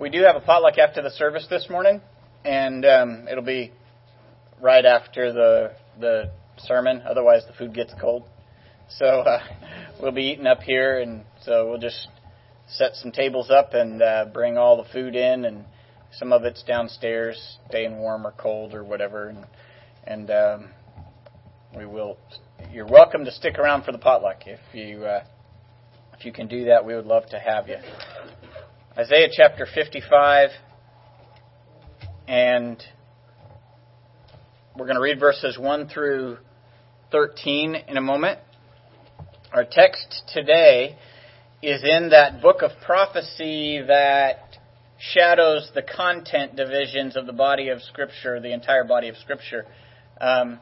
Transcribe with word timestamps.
We 0.00 0.08
do 0.08 0.22
have 0.22 0.34
a 0.34 0.40
potluck 0.40 0.78
after 0.78 1.02
the 1.02 1.10
service 1.10 1.46
this 1.50 1.68
morning, 1.68 2.00
and 2.42 2.86
um, 2.86 3.28
it'll 3.30 3.44
be 3.44 3.70
right 4.58 4.86
after 4.86 5.30
the 5.30 5.72
the 6.00 6.30
sermon. 6.56 7.02
Otherwise, 7.02 7.42
the 7.46 7.52
food 7.52 7.74
gets 7.74 7.92
cold. 8.00 8.24
So 8.88 9.04
uh, 9.04 9.40
we'll 10.00 10.12
be 10.12 10.22
eating 10.22 10.46
up 10.46 10.60
here, 10.62 11.00
and 11.00 11.24
so 11.42 11.68
we'll 11.68 11.80
just 11.80 12.08
set 12.66 12.94
some 12.94 13.12
tables 13.12 13.50
up 13.50 13.74
and 13.74 14.00
uh, 14.00 14.24
bring 14.32 14.56
all 14.56 14.82
the 14.82 14.88
food 14.90 15.14
in, 15.16 15.44
and 15.44 15.66
some 16.12 16.32
of 16.32 16.44
it's 16.44 16.62
downstairs, 16.62 17.58
staying 17.68 17.98
warm 17.98 18.26
or 18.26 18.32
cold 18.32 18.72
or 18.72 18.82
whatever, 18.82 19.28
and 19.28 19.44
and 20.04 20.30
um, 20.30 20.70
we 21.76 21.84
will. 21.84 22.16
You're 22.72 22.88
welcome 22.88 23.26
to 23.26 23.30
stick 23.30 23.58
around 23.58 23.84
for 23.84 23.92
the 23.92 23.98
potluck 23.98 24.46
if 24.46 24.60
you 24.72 25.04
uh, 25.04 25.24
if 26.18 26.24
you 26.24 26.32
can 26.32 26.48
do 26.48 26.64
that. 26.64 26.86
We 26.86 26.94
would 26.94 27.04
love 27.04 27.26
to 27.32 27.38
have 27.38 27.68
you. 27.68 27.76
Isaiah 29.00 29.28
chapter 29.34 29.66
55, 29.74 30.50
and 32.28 32.82
we're 34.76 34.84
going 34.84 34.96
to 34.96 35.00
read 35.00 35.18
verses 35.18 35.56
1 35.58 35.88
through 35.88 36.36
13 37.10 37.76
in 37.88 37.96
a 37.96 38.02
moment. 38.02 38.40
Our 39.54 39.64
text 39.64 40.24
today 40.34 40.98
is 41.62 41.82
in 41.82 42.10
that 42.10 42.42
book 42.42 42.60
of 42.60 42.72
prophecy 42.84 43.80
that 43.86 44.58
shadows 44.98 45.70
the 45.74 45.80
content 45.80 46.56
divisions 46.56 47.16
of 47.16 47.24
the 47.24 47.32
body 47.32 47.70
of 47.70 47.80
Scripture, 47.80 48.38
the 48.38 48.52
entire 48.52 48.84
body 48.84 49.08
of 49.08 49.16
Scripture. 49.16 49.64
Um, 50.20 50.58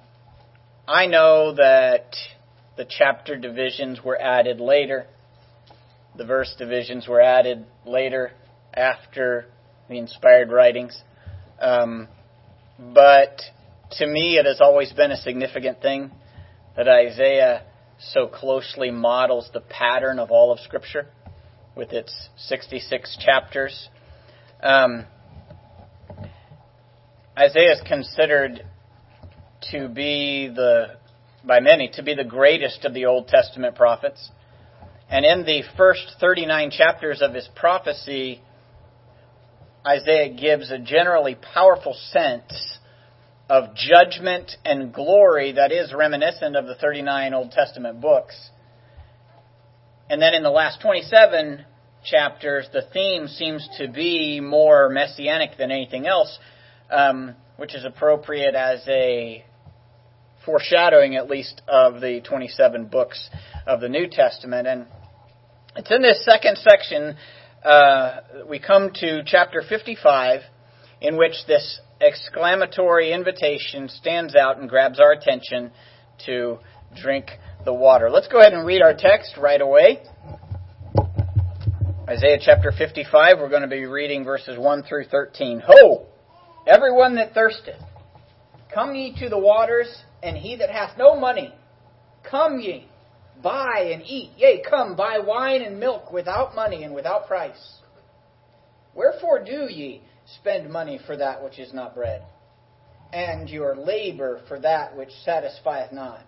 I 0.86 1.06
know 1.06 1.56
that 1.56 2.14
the 2.76 2.86
chapter 2.88 3.36
divisions 3.36 3.98
were 4.04 4.16
added 4.16 4.60
later. 4.60 5.08
The 6.18 6.24
verse 6.24 6.52
divisions 6.58 7.06
were 7.06 7.20
added 7.20 7.64
later 7.86 8.32
after 8.74 9.46
the 9.88 9.98
inspired 9.98 10.50
writings. 10.50 11.00
Um, 11.60 12.08
but 12.76 13.40
to 13.92 14.06
me, 14.06 14.36
it 14.36 14.44
has 14.44 14.60
always 14.60 14.92
been 14.92 15.12
a 15.12 15.16
significant 15.16 15.80
thing 15.80 16.10
that 16.76 16.88
Isaiah 16.88 17.62
so 18.00 18.26
closely 18.26 18.90
models 18.90 19.48
the 19.52 19.60
pattern 19.60 20.18
of 20.18 20.32
all 20.32 20.50
of 20.50 20.58
Scripture 20.58 21.06
with 21.76 21.92
its 21.92 22.12
66 22.36 23.16
chapters. 23.24 23.88
Um, 24.60 25.06
Isaiah 27.38 27.74
is 27.74 27.80
considered 27.86 28.66
to 29.70 29.88
be 29.88 30.48
the, 30.48 30.96
by 31.44 31.60
many, 31.60 31.88
to 31.94 32.02
be 32.02 32.14
the 32.14 32.24
greatest 32.24 32.84
of 32.84 32.92
the 32.92 33.06
Old 33.06 33.28
Testament 33.28 33.76
prophets. 33.76 34.32
And 35.10 35.24
in 35.24 35.44
the 35.44 35.62
first 35.76 36.16
39 36.20 36.70
chapters 36.70 37.22
of 37.22 37.32
his 37.32 37.48
prophecy, 37.56 38.42
Isaiah 39.86 40.34
gives 40.34 40.70
a 40.70 40.78
generally 40.78 41.34
powerful 41.54 41.94
sense 42.10 42.78
of 43.48 43.74
judgment 43.74 44.52
and 44.64 44.92
glory 44.92 45.52
that 45.52 45.72
is 45.72 45.94
reminiscent 45.94 46.56
of 46.56 46.66
the 46.66 46.74
39 46.74 47.32
Old 47.32 47.50
Testament 47.52 48.00
books. 48.00 48.50
And 50.10 50.20
then 50.20 50.34
in 50.34 50.42
the 50.42 50.50
last 50.50 50.82
27 50.82 51.64
chapters, 52.04 52.68
the 52.72 52.82
theme 52.92 53.28
seems 53.28 53.66
to 53.78 53.88
be 53.88 54.40
more 54.40 54.90
messianic 54.90 55.56
than 55.56 55.70
anything 55.70 56.06
else, 56.06 56.38
um, 56.90 57.34
which 57.56 57.74
is 57.74 57.84
appropriate 57.84 58.54
as 58.54 58.86
a 58.88 59.44
foreshadowing, 60.44 61.16
at 61.16 61.28
least, 61.28 61.62
of 61.66 62.00
the 62.00 62.20
27 62.20 62.86
books 62.86 63.28
of 63.66 63.80
the 63.80 63.88
New 63.88 64.08
Testament. 64.08 64.66
And 64.66 64.86
it's 65.76 65.90
in 65.90 66.02
this 66.02 66.24
second 66.24 66.56
section, 66.58 67.16
uh, 67.64 68.20
we 68.48 68.58
come 68.58 68.90
to 68.94 69.22
chapter 69.24 69.62
55, 69.68 70.40
in 71.00 71.16
which 71.16 71.34
this 71.46 71.80
exclamatory 72.00 73.12
invitation 73.12 73.88
stands 73.88 74.34
out 74.34 74.58
and 74.58 74.68
grabs 74.68 75.00
our 75.00 75.12
attention 75.12 75.70
to 76.26 76.58
drink 77.00 77.30
the 77.64 77.74
water. 77.74 78.10
Let's 78.10 78.28
go 78.28 78.40
ahead 78.40 78.52
and 78.52 78.66
read 78.66 78.82
our 78.82 78.94
text 78.94 79.36
right 79.36 79.60
away. 79.60 80.00
Isaiah 82.08 82.38
chapter 82.40 82.72
55, 82.72 83.38
we're 83.38 83.50
going 83.50 83.62
to 83.62 83.68
be 83.68 83.84
reading 83.84 84.24
verses 84.24 84.58
1 84.58 84.84
through 84.84 85.04
13. 85.04 85.62
Ho! 85.66 86.06
Everyone 86.66 87.16
that 87.16 87.34
thirsteth, 87.34 87.80
come 88.72 88.94
ye 88.94 89.14
to 89.18 89.28
the 89.28 89.38
waters, 89.38 90.04
and 90.22 90.36
he 90.36 90.56
that 90.56 90.70
hath 90.70 90.96
no 90.98 91.18
money, 91.18 91.54
come 92.28 92.60
ye, 92.60 92.88
buy 93.42 93.90
and 93.92 94.02
eat. 94.04 94.30
Yea, 94.36 94.62
come, 94.68 94.96
buy 94.96 95.18
wine 95.18 95.62
and 95.62 95.78
milk 95.78 96.12
without 96.12 96.54
money 96.54 96.84
and 96.84 96.94
without 96.94 97.26
price. 97.26 97.78
Wherefore 98.94 99.44
do 99.44 99.68
ye 99.70 100.02
spend 100.40 100.70
money 100.70 100.98
for 101.06 101.16
that 101.16 101.42
which 101.42 101.58
is 101.58 101.72
not 101.72 101.94
bread, 101.94 102.22
and 103.12 103.48
your 103.48 103.76
labor 103.76 104.40
for 104.48 104.58
that 104.60 104.96
which 104.96 105.10
satisfieth 105.24 105.92
not? 105.92 106.24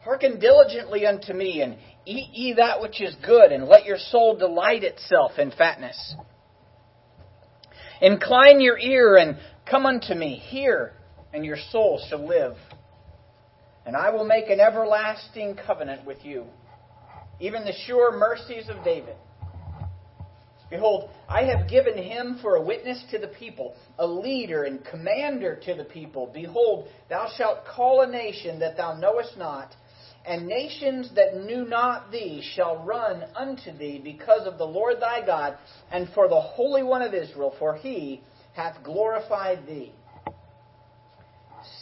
Hearken 0.00 0.38
diligently 0.38 1.06
unto 1.06 1.32
me, 1.32 1.62
and 1.62 1.76
eat 2.06 2.30
ye 2.32 2.52
that 2.54 2.80
which 2.80 3.00
is 3.00 3.14
good, 3.26 3.50
and 3.50 3.64
let 3.64 3.84
your 3.84 3.98
soul 3.98 4.36
delight 4.36 4.84
itself 4.84 5.32
in 5.38 5.50
fatness. 5.50 6.14
Incline 8.00 8.60
your 8.60 8.78
ear 8.78 9.16
and 9.16 9.38
come 9.68 9.86
unto 9.86 10.14
me. 10.14 10.36
Hear, 10.36 10.92
and 11.32 11.44
your 11.44 11.56
soul 11.70 12.00
shall 12.08 12.26
live. 12.26 12.56
And 13.88 13.96
I 13.96 14.10
will 14.10 14.26
make 14.26 14.50
an 14.50 14.60
everlasting 14.60 15.56
covenant 15.66 16.04
with 16.04 16.22
you, 16.22 16.44
even 17.40 17.64
the 17.64 17.72
sure 17.86 18.12
mercies 18.18 18.68
of 18.68 18.84
David. 18.84 19.16
Behold, 20.68 21.08
I 21.26 21.44
have 21.44 21.70
given 21.70 21.96
him 21.96 22.38
for 22.42 22.56
a 22.56 22.62
witness 22.62 23.02
to 23.12 23.18
the 23.18 23.28
people, 23.28 23.74
a 23.98 24.06
leader 24.06 24.64
and 24.64 24.84
commander 24.84 25.58
to 25.64 25.74
the 25.74 25.84
people. 25.84 26.30
Behold, 26.34 26.88
thou 27.08 27.30
shalt 27.38 27.64
call 27.64 28.02
a 28.02 28.06
nation 28.06 28.58
that 28.58 28.76
thou 28.76 28.92
knowest 28.92 29.38
not, 29.38 29.74
and 30.26 30.46
nations 30.46 31.10
that 31.14 31.42
knew 31.42 31.64
not 31.64 32.12
thee 32.12 32.46
shall 32.54 32.84
run 32.84 33.24
unto 33.34 33.72
thee 33.72 34.02
because 34.04 34.46
of 34.46 34.58
the 34.58 34.66
Lord 34.66 35.00
thy 35.00 35.24
God, 35.24 35.56
and 35.90 36.10
for 36.14 36.28
the 36.28 36.38
Holy 36.38 36.82
One 36.82 37.00
of 37.00 37.14
Israel, 37.14 37.54
for 37.58 37.74
he 37.74 38.20
hath 38.52 38.82
glorified 38.84 39.66
thee. 39.66 39.94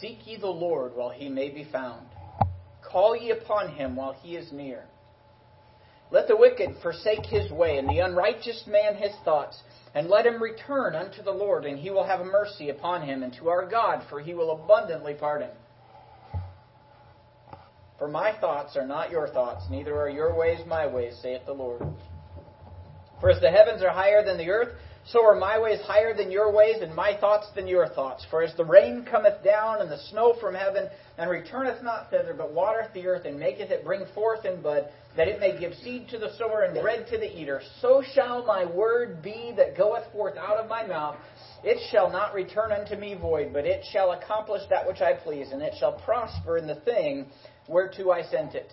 Seek 0.01 0.27
ye 0.27 0.37
the 0.37 0.47
Lord 0.47 0.95
while 0.95 1.11
he 1.11 1.29
may 1.29 1.49
be 1.49 1.65
found. 1.65 2.07
Call 2.83 3.17
ye 3.17 3.31
upon 3.31 3.75
him 3.75 3.97
while 3.97 4.12
he 4.12 4.37
is 4.37 4.53
near. 4.53 4.84
Let 6.11 6.29
the 6.29 6.37
wicked 6.37 6.77
forsake 6.83 7.27
his 7.27 7.51
way, 7.51 7.79
and 7.79 7.89
the 7.89 7.99
unrighteous 7.99 8.65
man 8.67 8.95
his 8.95 9.12
thoughts, 9.25 9.61
and 9.95 10.09
let 10.09 10.27
him 10.27 10.41
return 10.41 10.95
unto 10.95 11.23
the 11.23 11.33
Lord, 11.33 11.65
and 11.65 11.79
he 11.79 11.91
will 11.91 12.05
have 12.05 12.25
mercy 12.25 12.71
upon 12.71 13.03
him, 13.03 13.23
and 13.23 13.33
to 13.34 13.49
our 13.49 13.67
God, 13.69 14.05
for 14.09 14.21
he 14.21 14.34
will 14.34 14.53
abundantly 14.53 15.15
pardon. 15.15 15.51
For 17.99 18.07
my 18.07 18.39
thoughts 18.39 18.77
are 18.77 18.87
not 18.87 19.11
your 19.11 19.27
thoughts, 19.28 19.65
neither 19.71 19.99
are 19.99 20.11
your 20.11 20.37
ways 20.37 20.61
my 20.67 20.87
ways, 20.87 21.19
saith 21.23 21.45
the 21.47 21.55
Lord. 21.55 21.83
For 23.21 23.31
as 23.31 23.41
the 23.41 23.51
heavens 23.51 23.83
are 23.83 23.91
higher 23.91 24.23
than 24.23 24.37
the 24.37 24.51
earth, 24.51 24.77
so 25.09 25.25
are 25.25 25.37
my 25.37 25.59
ways 25.59 25.81
higher 25.83 26.15
than 26.15 26.33
your 26.33 26.53
ways, 26.53 26.77
and 26.83 26.93
my 26.94 27.17
thoughts 27.21 27.47
than 27.55 27.69
your 27.69 27.89
thoughts. 27.89 28.27
For 28.28 28.43
as 28.43 28.55
the 28.56 28.65
rain 28.65 29.06
cometh 29.09 29.44
down, 29.44 29.81
and 29.81 29.91
the 29.91 30.03
snow 30.11 30.34
from 30.41 30.55
heaven, 30.55 30.89
and 31.17 31.31
returneth 31.31 31.83
not 31.83 32.11
thither, 32.11 32.34
but 32.37 32.53
watereth 32.53 32.93
the 32.93 33.06
earth, 33.06 33.25
and 33.25 33.39
maketh 33.39 33.71
it 33.71 33.84
bring 33.84 34.05
forth 34.15 34.45
in 34.45 34.61
bud, 34.61 34.89
that 35.16 35.28
it 35.28 35.39
may 35.39 35.59
give 35.59 35.75
seed 35.75 36.09
to 36.09 36.19
the 36.19 36.36
sower 36.36 36.63
and 36.63 36.81
bread 36.83 37.07
to 37.10 37.19
the 37.19 37.41
eater, 37.41 37.63
so 37.81 38.03
shall 38.15 38.45
my 38.45 38.65
word 38.65 39.22
be 39.22 39.53
that 39.57 39.77
goeth 39.77 40.10
forth 40.13 40.36
out 40.36 40.59
of 40.59 40.69
my 40.69 40.84
mouth. 40.84 41.16
It 41.63 41.78
shall 41.91 42.10
not 42.10 42.34
return 42.34 42.72
unto 42.72 42.97
me 42.97 43.15
void, 43.15 43.53
but 43.53 43.65
it 43.65 43.84
shall 43.92 44.10
accomplish 44.10 44.63
that 44.71 44.86
which 44.86 45.01
I 45.01 45.15
please, 45.15 45.53
and 45.53 45.63
it 45.63 45.75
shall 45.78 46.01
prosper 46.01 46.59
in 46.59 46.66
the 46.66 46.81
thing 46.81 47.27
whereto 47.69 48.10
I 48.10 48.22
sent 48.25 48.57
it. 48.57 48.72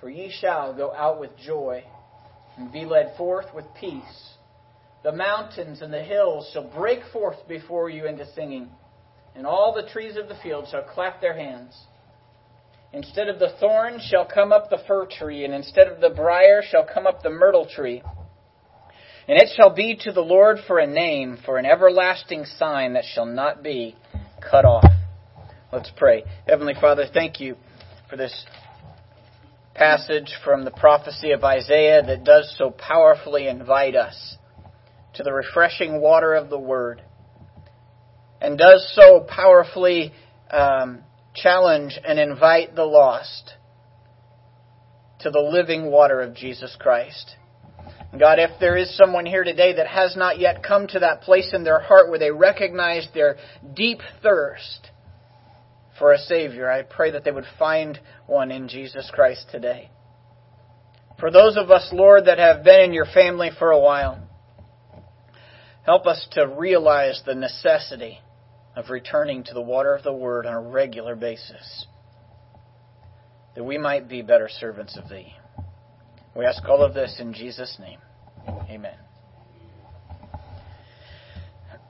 For 0.00 0.10
ye 0.10 0.30
shall 0.40 0.74
go 0.74 0.92
out 0.92 1.20
with 1.20 1.30
joy, 1.38 1.84
and 2.56 2.72
be 2.72 2.84
led 2.84 3.16
forth 3.16 3.46
with 3.54 3.64
peace. 3.78 4.33
The 5.04 5.12
mountains 5.12 5.82
and 5.82 5.92
the 5.92 6.02
hills 6.02 6.48
shall 6.50 6.64
break 6.64 7.00
forth 7.12 7.46
before 7.46 7.90
you 7.90 8.06
into 8.06 8.24
singing, 8.32 8.70
and 9.36 9.46
all 9.46 9.74
the 9.74 9.86
trees 9.86 10.16
of 10.16 10.28
the 10.28 10.36
field 10.42 10.66
shall 10.70 10.82
clap 10.82 11.20
their 11.20 11.36
hands. 11.36 11.78
Instead 12.90 13.28
of 13.28 13.38
the 13.38 13.54
thorn 13.60 14.00
shall 14.00 14.24
come 14.24 14.50
up 14.50 14.70
the 14.70 14.82
fir 14.88 15.06
tree, 15.06 15.44
and 15.44 15.52
instead 15.52 15.88
of 15.88 16.00
the 16.00 16.08
brier 16.08 16.62
shall 16.66 16.86
come 16.86 17.06
up 17.06 17.22
the 17.22 17.28
myrtle 17.28 17.68
tree. 17.68 18.02
And 19.28 19.36
it 19.36 19.50
shall 19.54 19.74
be 19.74 19.94
to 20.04 20.12
the 20.12 20.22
Lord 20.22 20.58
for 20.66 20.78
a 20.78 20.86
name, 20.86 21.36
for 21.44 21.58
an 21.58 21.66
everlasting 21.66 22.46
sign 22.46 22.94
that 22.94 23.04
shall 23.04 23.26
not 23.26 23.62
be 23.62 23.96
cut 24.40 24.64
off. 24.64 24.90
Let's 25.70 25.92
pray. 25.94 26.24
Heavenly 26.48 26.74
Father, 26.80 27.04
thank 27.12 27.40
you 27.40 27.56
for 28.08 28.16
this 28.16 28.46
passage 29.74 30.32
from 30.42 30.64
the 30.64 30.70
prophecy 30.70 31.32
of 31.32 31.44
Isaiah 31.44 32.02
that 32.06 32.24
does 32.24 32.54
so 32.56 32.70
powerfully 32.70 33.48
invite 33.48 33.96
us 33.96 34.38
to 35.14 35.22
the 35.22 35.32
refreshing 35.32 36.00
water 36.00 36.34
of 36.34 36.50
the 36.50 36.58
Word, 36.58 37.02
and 38.40 38.58
does 38.58 38.92
so 38.94 39.26
powerfully 39.28 40.12
um, 40.50 41.02
challenge 41.34 41.98
and 42.04 42.18
invite 42.18 42.74
the 42.74 42.84
lost 42.84 43.54
to 45.20 45.30
the 45.30 45.40
living 45.40 45.90
water 45.90 46.20
of 46.20 46.34
Jesus 46.34 46.76
Christ. 46.78 47.36
God, 48.18 48.38
if 48.38 48.50
there 48.60 48.76
is 48.76 48.96
someone 48.96 49.26
here 49.26 49.42
today 49.42 49.74
that 49.74 49.88
has 49.88 50.16
not 50.16 50.38
yet 50.38 50.62
come 50.62 50.86
to 50.88 51.00
that 51.00 51.22
place 51.22 51.50
in 51.52 51.64
their 51.64 51.80
heart 51.80 52.10
where 52.10 52.18
they 52.18 52.30
recognize 52.30 53.08
their 53.12 53.36
deep 53.74 53.98
thirst 54.22 54.90
for 55.98 56.12
a 56.12 56.18
Savior, 56.18 56.70
I 56.70 56.82
pray 56.82 57.10
that 57.12 57.24
they 57.24 57.32
would 57.32 57.46
find 57.58 57.98
one 58.26 58.52
in 58.52 58.68
Jesus 58.68 59.10
Christ 59.12 59.46
today. 59.50 59.90
For 61.18 61.30
those 61.30 61.56
of 61.56 61.70
us, 61.70 61.88
Lord, 61.92 62.26
that 62.26 62.38
have 62.38 62.64
been 62.64 62.80
in 62.80 62.92
your 62.92 63.06
family 63.06 63.50
for 63.58 63.70
a 63.70 63.80
while, 63.80 64.23
help 65.84 66.06
us 66.06 66.26
to 66.32 66.46
realize 66.46 67.22
the 67.24 67.34
necessity 67.34 68.18
of 68.76 68.90
returning 68.90 69.44
to 69.44 69.54
the 69.54 69.60
water 69.60 69.94
of 69.94 70.02
the 70.02 70.12
Word 70.12 70.46
on 70.46 70.54
a 70.54 70.60
regular 70.60 71.14
basis, 71.14 71.86
that 73.54 73.64
we 73.64 73.78
might 73.78 74.08
be 74.08 74.22
better 74.22 74.48
servants 74.48 74.98
of 74.98 75.08
Thee. 75.08 75.32
We 76.36 76.44
ask 76.44 76.64
all 76.64 76.82
of 76.82 76.94
this 76.94 77.16
in 77.20 77.32
Jesus' 77.32 77.78
name. 77.78 77.98
Amen. 78.70 78.96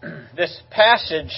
This 0.36 0.60
passage 0.70 1.32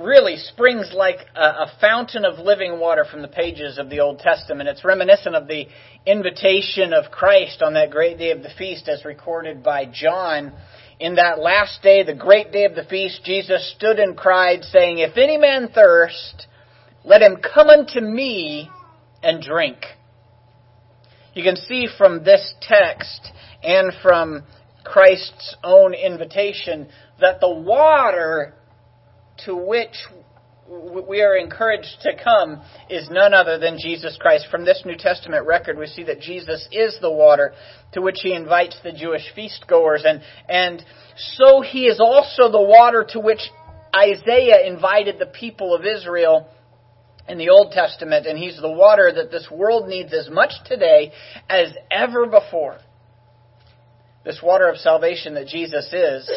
really 0.00 0.36
springs 0.36 0.92
like 0.94 1.18
a, 1.34 1.40
a, 1.40 1.72
fountain 1.80 2.24
of 2.24 2.38
living 2.38 2.78
water 2.78 3.04
from 3.04 3.22
the 3.22 3.28
pages 3.28 3.78
of 3.78 3.90
the 3.90 4.00
Old 4.00 4.18
Testament. 4.18 4.68
It's 4.68 4.84
reminiscent 4.84 5.34
of 5.34 5.46
the 5.46 5.66
invitation 6.06 6.92
of 6.92 7.10
Christ 7.10 7.62
on 7.62 7.74
that 7.74 7.90
great 7.90 8.18
day 8.18 8.30
of 8.30 8.42
the 8.42 8.50
feast 8.56 8.88
as 8.88 9.04
recorded 9.04 9.62
by 9.62 9.86
John. 9.86 10.52
In 11.00 11.14
that 11.16 11.38
last 11.38 11.82
day, 11.82 12.02
the 12.02 12.14
great 12.14 12.52
day 12.52 12.64
of 12.64 12.74
the 12.74 12.84
feast, 12.84 13.22
Jesus 13.24 13.74
stood 13.76 13.98
and 13.98 14.16
cried, 14.16 14.64
saying, 14.64 14.98
If 14.98 15.16
any 15.16 15.36
man 15.36 15.68
thirst, 15.74 16.46
let 17.04 17.22
him 17.22 17.36
come 17.36 17.68
unto 17.68 18.00
me 18.00 18.68
and 19.22 19.42
drink. 19.42 19.78
You 21.34 21.44
can 21.44 21.56
see 21.56 21.86
from 21.96 22.24
this 22.24 22.54
text 22.60 23.30
and 23.62 23.92
from 24.02 24.42
Christ's 24.84 25.56
own 25.62 25.94
invitation 25.94 26.88
that 27.20 27.40
the 27.40 27.50
water 27.50 28.54
to 29.44 29.56
which 29.56 29.94
we 30.68 31.22
are 31.22 31.36
encouraged 31.36 31.96
to 32.02 32.12
come 32.22 32.60
is 32.90 33.08
none 33.10 33.32
other 33.32 33.58
than 33.58 33.78
Jesus 33.78 34.18
Christ. 34.20 34.48
From 34.50 34.64
this 34.64 34.82
New 34.84 34.96
Testament 34.96 35.46
record, 35.46 35.78
we 35.78 35.86
see 35.86 36.04
that 36.04 36.20
Jesus 36.20 36.68
is 36.70 36.98
the 37.00 37.10
water 37.10 37.54
to 37.92 38.02
which 38.02 38.18
he 38.22 38.34
invites 38.34 38.78
the 38.82 38.92
Jewish 38.92 39.22
feast 39.34 39.64
goers, 39.66 40.04
and, 40.06 40.20
and 40.48 40.84
so 41.36 41.62
he 41.62 41.86
is 41.86 42.00
also 42.00 42.50
the 42.50 42.60
water 42.60 43.06
to 43.10 43.20
which 43.20 43.40
Isaiah 43.96 44.66
invited 44.66 45.18
the 45.18 45.26
people 45.26 45.74
of 45.74 45.86
Israel 45.86 46.48
in 47.28 47.38
the 47.38 47.50
Old 47.50 47.72
Testament, 47.72 48.26
and 48.26 48.38
He's 48.38 48.58
the 48.60 48.70
water 48.70 49.12
that 49.14 49.30
this 49.30 49.48
world 49.50 49.88
needs 49.88 50.12
as 50.12 50.30
much 50.30 50.52
today 50.64 51.12
as 51.48 51.72
ever 51.90 52.26
before. 52.26 52.78
This 54.24 54.40
water 54.42 54.68
of 54.68 54.78
salvation 54.78 55.34
that 55.34 55.46
Jesus 55.46 55.92
is, 55.92 56.30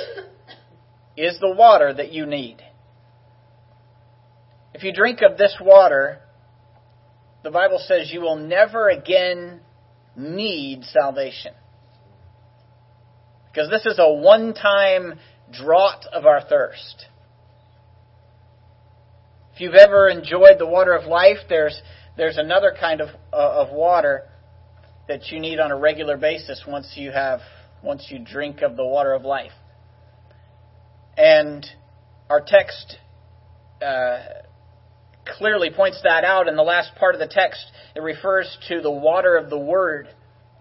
is 1.18 1.39
the 1.39 1.53
water 1.53 1.94
that 1.94 2.12
you 2.12 2.25
need. 2.25 2.62
If 4.74 4.84
you 4.84 4.94
drink 4.94 5.20
of 5.22 5.38
this 5.38 5.56
water, 5.62 6.20
the 7.44 7.52
Bible 7.52 7.80
says 7.80 8.12
you 8.12 8.22
will 8.22 8.38
never 8.38 8.90
again 8.90 9.62
need 10.16 10.84
salvation. 10.86 11.54
Because 13.52 13.70
this 13.70 13.86
is 13.86 14.00
a 14.00 14.14
one 14.14 14.54
time 14.54 15.20
draught 15.52 16.06
of 16.14 16.26
our 16.26 16.42
thirst. 16.42 17.08
If 19.54 19.60
you've 19.60 19.76
ever 19.76 20.08
enjoyed 20.08 20.58
the 20.58 20.66
water 20.66 20.94
of 20.94 21.06
life, 21.06 21.38
there's 21.50 21.80
there's 22.16 22.38
another 22.38 22.74
kind 22.80 23.02
of 23.02 23.10
uh, 23.34 23.66
of 23.66 23.74
water 23.74 24.24
that 25.08 25.28
you 25.28 25.40
need 25.40 25.60
on 25.60 25.72
a 25.72 25.78
regular 25.78 26.16
basis 26.16 26.64
once 26.66 26.94
you 26.96 27.12
have 27.12 27.42
once 27.84 28.08
you 28.10 28.20
drink 28.20 28.62
of 28.62 28.78
the 28.78 28.86
water 28.86 29.14
of 29.14 29.24
life. 29.24 29.52
And 31.18 31.66
our 32.30 32.42
text 32.46 32.98
uh, 33.82 34.20
clearly 35.26 35.70
points 35.70 36.02
that 36.04 36.24
out 36.24 36.48
in 36.48 36.56
the 36.56 36.64
last 36.64 36.96
part 36.96 37.16
of 37.16 37.20
the 37.20 37.28
text. 37.28 37.64
It 37.96 38.02
refers 38.02 38.58
to 38.70 38.82
the 38.82 38.92
water 38.92 39.36
of 39.36 39.50
the 39.50 39.58
Word 39.58 40.08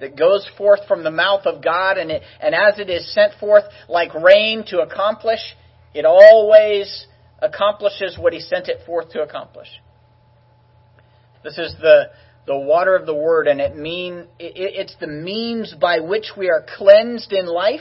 that 0.00 0.16
goes 0.16 0.48
forth 0.56 0.80
from 0.88 1.04
the 1.04 1.10
mouth 1.10 1.46
of 1.46 1.62
God, 1.62 1.98
and, 1.98 2.10
it, 2.10 2.22
and 2.40 2.54
as 2.54 2.78
it 2.78 2.88
is 2.88 3.12
sent 3.14 3.34
forth 3.38 3.64
like 3.88 4.14
rain 4.14 4.64
to 4.68 4.80
accomplish, 4.80 5.40
it 5.94 6.04
always 6.04 7.06
accomplishes 7.40 8.18
what 8.18 8.32
he 8.32 8.40
sent 8.40 8.68
it 8.68 8.84
forth 8.86 9.10
to 9.10 9.22
accomplish. 9.22 9.68
This 11.42 11.58
is 11.58 11.74
the 11.80 12.10
the 12.46 12.58
water 12.58 12.96
of 12.96 13.06
the 13.06 13.14
word, 13.14 13.46
and 13.46 13.60
it 13.60 13.76
mean 13.76 14.26
it, 14.38 14.52
it's 14.56 14.96
the 15.00 15.06
means 15.06 15.74
by 15.80 16.00
which 16.00 16.32
we 16.36 16.48
are 16.48 16.64
cleansed 16.76 17.32
in 17.32 17.46
life, 17.46 17.80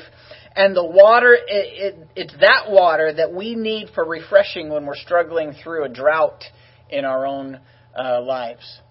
and 0.56 0.76
the 0.76 0.86
water 0.86 1.34
it, 1.34 1.46
it, 1.48 2.08
it's 2.16 2.34
that 2.40 2.66
water 2.70 3.14
that 3.14 3.34
we 3.34 3.56
need 3.56 3.88
for 3.96 4.06
refreshing 4.06 4.70
when 4.70 4.86
we're 4.86 4.96
struggling 4.96 5.54
through 5.64 5.86
a 5.86 5.90
drought 5.90 6.44
in 6.89 7.06
our 7.06 7.25
own 7.25 7.59
uh, 7.97 8.21
lives. 8.21 8.81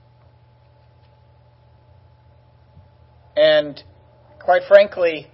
And 3.37 3.83
quite 4.41 4.63
frankly, 4.67 5.29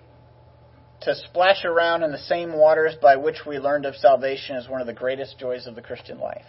to 1.02 1.14
splash 1.14 1.64
around 1.64 2.02
in 2.02 2.12
the 2.12 2.18
same 2.18 2.52
waters 2.52 2.94
by 3.00 3.16
which 3.16 3.38
we 3.46 3.58
learned 3.58 3.86
of 3.86 3.94
salvation 3.96 4.56
is 4.56 4.68
one 4.68 4.80
of 4.80 4.86
the 4.86 4.92
greatest 4.92 5.38
joys 5.38 5.66
of 5.66 5.74
the 5.74 5.82
Christian 5.82 6.18
life. 6.18 6.44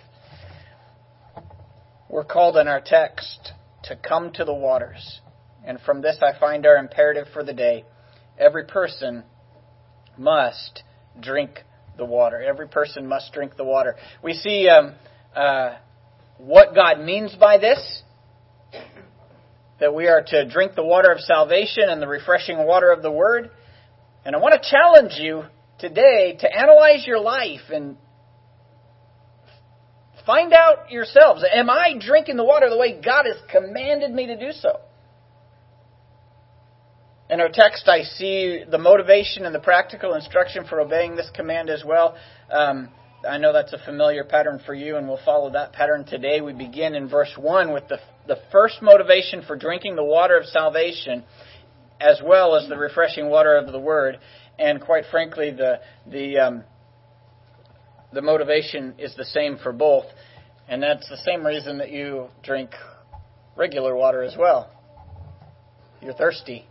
We're 2.10 2.24
called 2.24 2.58
in 2.58 2.68
our 2.68 2.82
text 2.84 3.52
to 3.84 3.96
come 3.96 4.32
to 4.34 4.46
the 4.46 4.54
waters. 4.54 5.22
And 5.66 5.80
from 5.82 6.02
this 6.02 6.18
I 6.22 6.38
find 6.40 6.66
our 6.66 6.78
imperative 6.78 7.28
for 7.34 7.44
the 7.44 7.54
day. 7.54 7.86
Every 8.38 8.66
person 8.66 9.24
must 10.18 10.84
drink 11.20 11.64
the 11.98 12.06
water. 12.06 12.42
Every 12.42 12.68
person 12.68 13.08
must 13.08 13.34
drink 13.34 13.58
the 13.58 13.64
water. 13.64 13.96
We 14.24 14.34
see 14.34 14.70
um, 14.70 14.96
uh, 15.36 15.76
what 16.38 16.76
God 16.76 17.00
means 17.00 17.36
by 17.40 17.58
this 17.58 18.04
that 19.80 19.94
we 19.94 20.08
are 20.08 20.24
to 20.26 20.48
drink 20.48 20.74
the 20.76 20.84
water 20.84 21.12
of 21.12 21.20
salvation 21.20 21.90
and 21.90 22.02
the 22.02 22.08
refreshing 22.08 22.66
water 22.66 22.92
of 22.92 23.02
the 23.02 23.12
Word. 23.12 23.52
And 24.24 24.36
I 24.36 24.40
want 24.40 24.62
to 24.62 24.70
challenge 24.70 25.14
you 25.20 25.44
today 25.80 26.38
to 26.40 26.56
analyze 26.56 27.06
your 27.06 27.20
life 27.20 27.70
and 27.74 27.98
find 30.26 30.54
out 30.54 30.92
yourselves 30.92 31.44
Am 31.54 31.70
I 31.70 31.96
drinking 32.00 32.38
the 32.38 32.44
water 32.44 32.70
the 32.70 32.78
way 32.78 33.00
God 33.00 33.26
has 33.26 33.38
commanded 33.52 34.12
me 34.12 34.28
to 34.28 34.38
do 34.38 34.52
so? 34.52 34.80
In 37.30 37.42
our 37.42 37.50
text, 37.52 37.88
I 37.88 38.04
see 38.04 38.64
the 38.70 38.78
motivation 38.78 39.46
and 39.46 39.56
the 39.56 39.60
practical 39.60 40.14
instruction 40.14 40.66
for 40.66 40.80
obeying 40.80 41.16
this 41.16 41.30
command 41.34 41.72
as 41.72 41.84
well. 41.84 42.16
Um, 42.52 42.90
I 43.28 43.38
know 43.38 43.54
that's 43.54 43.74
a 43.74 43.80
familiar 43.80 44.24
pattern 44.24 44.62
for 44.66 44.74
you, 44.74 44.98
and 44.98 45.08
we'll 45.08 45.20
follow 45.26 45.52
that 45.52 45.74
pattern 45.74 46.06
today. 46.06 46.42
We 46.42 46.54
begin 46.54 46.96
in 46.96 47.08
verse 47.10 47.34
1 47.38 47.74
with 47.74 47.88
the, 47.88 48.00
the 48.28 48.38
first 48.52 48.82
motivation 48.82 49.44
for 49.44 49.56
drinking 49.56 49.96
the 49.96 50.04
water 50.04 50.38
of 50.38 50.46
salvation 50.46 51.24
as 52.00 52.22
well 52.24 52.56
as 52.56 52.68
the 52.68 52.78
refreshing 52.78 53.30
water 53.30 53.58
of 53.58 53.72
the 53.72 53.80
Word. 53.80 54.20
And 54.60 54.82
quite 54.82 55.06
frankly, 55.12 55.52
the 55.52 55.80
the 56.10 56.38
um, 56.40 56.64
the 58.14 58.22
motivation 58.22 58.96
is 58.98 59.14
the 59.16 59.26
same 59.26 59.58
for 59.58 59.74
both, 59.74 60.06
and 60.68 60.82
that's 60.82 61.08
the 61.10 61.18
same 61.18 61.46
reason 61.46 61.78
that 61.80 61.92
you 61.92 62.30
drink 62.44 62.72
regular 63.58 63.96
water 63.96 64.24
as 64.24 64.36
well. 64.38 64.70
You're 66.02 66.14
thirsty, 66.14 66.66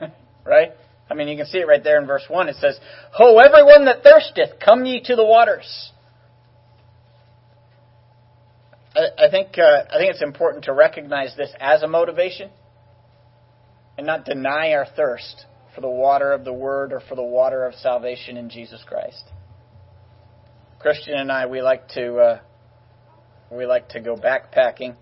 right? 0.44 0.70
I 1.08 1.14
mean, 1.14 1.28
you 1.28 1.36
can 1.36 1.46
see 1.46 1.58
it 1.58 1.68
right 1.68 1.82
there 1.82 2.00
in 2.00 2.06
verse 2.06 2.24
one. 2.28 2.48
It 2.48 2.56
says, 2.56 2.78
"Ho, 3.12 3.38
everyone 3.38 3.84
that 3.84 4.02
thirsteth, 4.02 4.58
come 4.58 4.84
ye 4.84 5.00
to 5.04 5.16
the 5.16 5.24
waters." 5.24 5.92
I, 8.94 9.26
I 9.26 9.30
think 9.30 9.56
uh, 9.58 9.84
I 9.90 9.98
think 9.98 10.12
it's 10.12 10.22
important 10.22 10.64
to 10.64 10.72
recognize 10.72 11.34
this 11.36 11.52
as 11.60 11.82
a 11.82 11.88
motivation 11.88 12.50
and 13.96 14.06
not 14.06 14.24
deny 14.24 14.72
our 14.72 14.86
thirst 14.86 15.46
for 15.74 15.80
the 15.80 15.88
water 15.88 16.32
of 16.32 16.44
the 16.44 16.52
Word 16.52 16.92
or 16.92 17.00
for 17.00 17.14
the 17.14 17.22
water 17.22 17.64
of 17.64 17.74
salvation 17.74 18.36
in 18.36 18.50
Jesus 18.50 18.82
Christ. 18.86 19.24
Christian 20.80 21.14
and 21.14 21.30
I, 21.30 21.46
we 21.46 21.62
like 21.62 21.88
to 21.90 22.16
uh, 22.16 22.40
we 23.50 23.64
like 23.66 23.90
to 23.90 24.00
go 24.00 24.16
backpacking, 24.16 24.96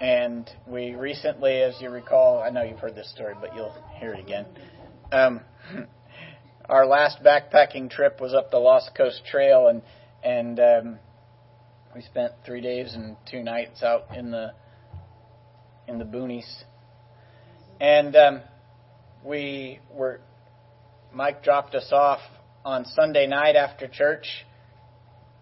and 0.00 0.48
we 0.66 0.94
recently, 0.94 1.60
as 1.60 1.74
you 1.80 1.90
recall, 1.90 2.42
I 2.42 2.50
know 2.50 2.62
you've 2.62 2.78
heard 2.78 2.94
this 2.94 3.10
story, 3.10 3.34
but 3.40 3.54
you'll 3.54 3.74
hear 3.98 4.12
it 4.12 4.20
again. 4.20 4.46
Um, 5.12 5.40
our 6.68 6.86
last 6.86 7.22
backpacking 7.22 7.90
trip 7.90 8.20
was 8.20 8.34
up 8.34 8.50
the 8.50 8.58
Lost 8.58 8.90
Coast 8.96 9.22
Trail, 9.30 9.68
and 9.68 9.82
and 10.24 10.58
um, 10.58 10.98
we 11.94 12.02
spent 12.02 12.32
three 12.44 12.60
days 12.60 12.94
and 12.94 13.16
two 13.30 13.42
nights 13.42 13.82
out 13.82 14.16
in 14.16 14.30
the 14.30 14.54
in 15.86 15.98
the 15.98 16.04
boonies 16.04 16.64
and 17.82 18.14
um, 18.14 18.40
we 19.24 19.80
were, 19.92 20.20
Mike 21.12 21.42
dropped 21.42 21.74
us 21.74 21.88
off 21.90 22.20
on 22.64 22.84
Sunday 22.84 23.26
night 23.26 23.56
after 23.56 23.88
church 23.88 24.46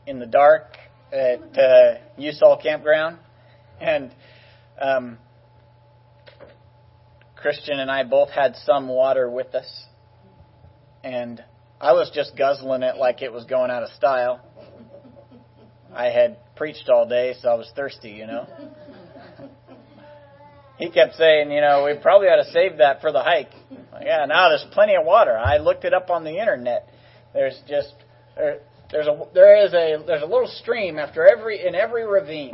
in 0.07 0.19
the 0.19 0.25
dark 0.25 0.79
at 1.13 1.59
uh, 1.59 2.57
Campground. 2.63 3.19
And 3.79 4.11
um, 4.81 5.19
Christian 7.41 7.79
and 7.79 7.91
I 7.91 8.05
both 8.05 8.31
had 8.31 8.57
some 8.65 8.89
water 8.89 9.31
with 9.31 9.55
us. 9.55 9.85
And 11.03 11.43
I 11.81 11.93
was 11.93 12.11
just 12.15 12.37
guzzling 12.37 12.83
it 12.83 12.97
like 12.97 13.23
it 13.23 13.33
was 13.33 13.45
going 13.45 13.71
out 13.71 13.83
of 13.83 13.91
style. 13.91 14.41
I 15.95 16.07
had 16.07 16.37
preached 16.57 16.89
all 16.89 17.09
day, 17.09 17.35
so 17.41 17.49
I 17.49 17.55
was 17.55 17.71
thirsty, 17.75 18.11
you 18.11 18.27
know. 18.27 18.47
he 20.79 20.91
kept 20.91 21.15
saying, 21.15 21.51
you 21.51 21.61
know, 21.61 21.85
we 21.85 22.01
probably 22.01 22.29
ought 22.29 22.45
to 22.45 22.51
save 22.53 22.79
that 22.79 23.01
for 23.01 23.13
the 23.13 23.23
hike. 23.23 23.53
Yeah, 24.03 24.27
now 24.27 24.51
there's 24.51 24.67
plenty 24.73 24.95
of 24.95 25.05
water. 25.05 25.37
I 25.37 25.59
looked 25.59 25.85
it 25.85 25.95
up 25.95 26.11
on 26.11 26.25
the 26.25 26.39
internet. 26.39 26.89
There's 27.33 27.59
just 27.69 27.95
there, 28.37 28.61
there's 28.91 29.07
a 29.07 29.23
there 29.35 29.65
is 29.65 29.73
a 29.73 30.03
there's 30.07 30.23
a 30.23 30.27
little 30.27 30.51
stream 30.63 30.99
after 30.99 31.27
every 31.27 31.67
in 31.67 31.75
every 31.75 32.05
ravine. 32.05 32.53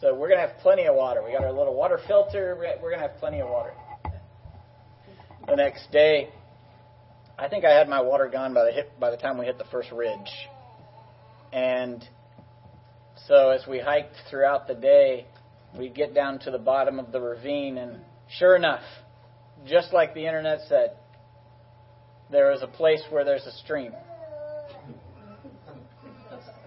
So 0.00 0.14
we're 0.14 0.28
gonna 0.28 0.46
have 0.46 0.58
plenty 0.58 0.86
of 0.86 0.94
water. 0.94 1.22
We 1.24 1.32
got 1.32 1.44
our 1.44 1.52
little 1.52 1.74
water 1.74 1.98
filter. 2.06 2.56
We're 2.82 2.90
gonna 2.90 3.02
have 3.02 3.16
plenty 3.18 3.40
of 3.40 3.48
water. 3.48 3.72
The 5.46 5.56
next 5.56 5.90
day, 5.90 6.28
I 7.38 7.48
think 7.48 7.64
I 7.64 7.70
had 7.70 7.88
my 7.88 8.02
water 8.02 8.28
gone 8.28 8.52
by 8.52 8.64
the 8.64 8.72
hit, 8.72 8.98
by 9.00 9.10
the 9.10 9.16
time 9.16 9.38
we 9.38 9.46
hit 9.46 9.58
the 9.58 9.64
first 9.70 9.90
ridge. 9.92 10.48
And 11.52 12.06
so 13.26 13.50
as 13.50 13.66
we 13.66 13.78
hiked 13.78 14.14
throughout 14.28 14.68
the 14.68 14.74
day, 14.74 15.26
we'd 15.78 15.94
get 15.94 16.14
down 16.14 16.40
to 16.40 16.50
the 16.50 16.58
bottom 16.58 16.98
of 16.98 17.12
the 17.12 17.20
ravine, 17.20 17.78
and 17.78 18.00
sure 18.38 18.56
enough, 18.56 18.82
just 19.66 19.92
like 19.92 20.14
the 20.14 20.26
internet 20.26 20.60
said, 20.68 20.96
there 22.30 22.52
is 22.52 22.62
a 22.62 22.66
place 22.66 23.02
where 23.10 23.24
there's 23.24 23.46
a 23.46 23.52
stream. 23.52 23.92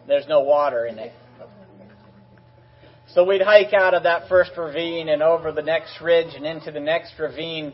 There's 0.08 0.28
no 0.28 0.42
water 0.42 0.86
in 0.86 0.98
it. 0.98 1.14
So 3.16 3.24
we'd 3.24 3.42
hike 3.42 3.74
out 3.74 3.96
of 3.96 4.04
that 4.04 4.30
first 4.30 4.52
ravine 4.56 5.10
and 5.10 5.24
over 5.24 5.52
the 5.52 5.64
next 5.64 6.00
ridge 6.00 6.36
and 6.36 6.46
into 6.46 6.72
the 6.72 6.80
next 6.80 7.14
ravine 7.18 7.74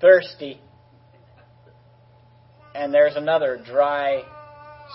thirsty. 0.00 0.60
And 2.74 2.92
there's 2.92 3.14
another 3.14 3.56
dry 3.64 4.24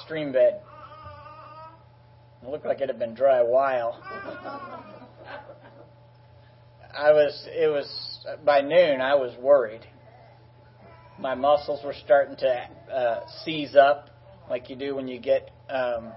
stream 0.04 0.34
bed. 0.34 0.60
It 2.44 2.50
looked 2.50 2.66
like 2.66 2.82
it 2.82 2.90
had 2.90 3.00
been 3.00 3.14
dry 3.14 3.38
a 3.38 3.46
while. 3.46 4.04
I 6.94 7.14
was, 7.14 7.48
it 7.48 7.72
was, 7.72 7.88
by 8.44 8.60
noon, 8.60 9.00
I 9.00 9.16
was 9.16 9.34
worried. 9.40 9.88
My 11.18 11.36
muscles 11.36 11.80
were 11.86 11.96
starting 12.04 12.36
to 12.36 12.94
uh, 12.94 13.26
seize 13.46 13.78
up, 13.78 14.10
like 14.50 14.70
you 14.70 14.76
do 14.76 14.94
when 14.94 15.08
you 15.08 15.20
get 15.20 15.52
um, 15.70 16.12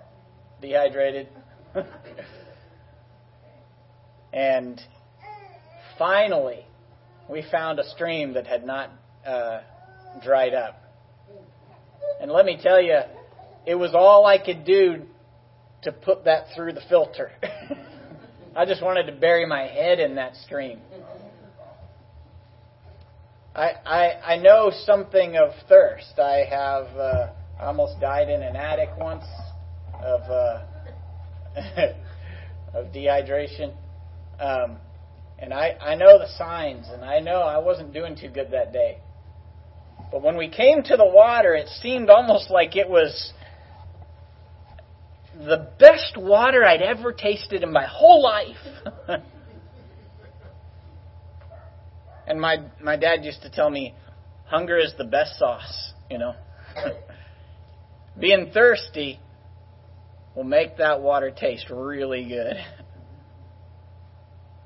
dehydrated. 0.60 1.28
and 4.34 4.80
finally, 5.96 6.66
we 7.30 7.44
found 7.52 7.78
a 7.78 7.88
stream 7.90 8.34
that 8.34 8.48
had 8.48 8.66
not 8.66 8.90
uh, 9.24 9.60
dried 10.24 10.54
up. 10.54 10.82
And 12.20 12.32
let 12.32 12.44
me 12.44 12.58
tell 12.60 12.82
you, 12.82 12.98
it 13.64 13.76
was 13.76 13.94
all 13.94 14.26
I 14.26 14.44
could 14.44 14.64
do 14.64 15.02
to 15.82 15.92
put 15.92 16.24
that 16.24 16.46
through 16.54 16.72
the 16.72 16.80
filter. 16.88 17.30
I 18.56 18.64
just 18.66 18.82
wanted 18.82 19.06
to 19.06 19.12
bury 19.12 19.46
my 19.46 19.68
head 19.68 20.00
in 20.00 20.16
that 20.16 20.34
stream. 20.34 20.80
I, 23.54 23.70
I, 23.86 24.34
I 24.34 24.36
know 24.38 24.72
something 24.84 25.36
of 25.36 25.50
thirst. 25.68 26.18
I 26.18 26.44
have 26.50 26.86
uh, 26.96 27.32
almost 27.60 28.00
died 28.00 28.28
in 28.28 28.42
an 28.42 28.56
attic 28.56 28.90
once 28.98 29.24
of 30.02 30.20
uh, 30.22 30.64
of 32.74 32.86
dehydration, 32.86 33.72
um, 34.40 34.78
and 35.38 35.52
I 35.52 35.76
I 35.80 35.94
know 35.94 36.18
the 36.18 36.28
signs, 36.36 36.88
and 36.88 37.04
I 37.04 37.20
know 37.20 37.40
I 37.40 37.58
wasn't 37.58 37.92
doing 37.92 38.16
too 38.16 38.28
good 38.28 38.50
that 38.52 38.72
day. 38.72 38.98
But 40.10 40.22
when 40.22 40.36
we 40.36 40.48
came 40.48 40.82
to 40.84 40.96
the 40.96 41.06
water, 41.06 41.54
it 41.54 41.68
seemed 41.82 42.08
almost 42.08 42.50
like 42.50 42.76
it 42.76 42.88
was 42.88 43.32
the 45.34 45.70
best 45.78 46.16
water 46.16 46.64
I'd 46.64 46.82
ever 46.82 47.12
tasted 47.12 47.62
in 47.62 47.72
my 47.72 47.86
whole 47.86 48.22
life. 48.22 48.56
and 52.26 52.40
my 52.40 52.58
my 52.80 52.96
dad 52.96 53.24
used 53.24 53.42
to 53.42 53.50
tell 53.50 53.68
me, 53.70 53.94
hunger 54.44 54.78
is 54.78 54.94
the 54.96 55.04
best 55.04 55.38
sauce, 55.38 55.92
you 56.10 56.18
know. 56.18 56.34
Being 58.18 58.50
thirsty 58.54 59.18
will 60.36 60.44
make 60.44 60.76
that 60.78 61.00
water 61.00 61.30
taste 61.30 61.70
really 61.70 62.28
good. 62.28 62.56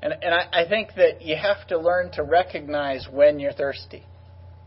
And 0.03 0.13
and 0.23 0.35
I, 0.35 0.63
I 0.65 0.69
think 0.69 0.91
that 0.97 1.23
you 1.23 1.37
have 1.37 1.67
to 1.69 1.79
learn 1.79 2.11
to 2.13 2.23
recognize 2.23 3.07
when 3.11 3.41
you're 3.41 3.53
thirsty. 3.53 4.05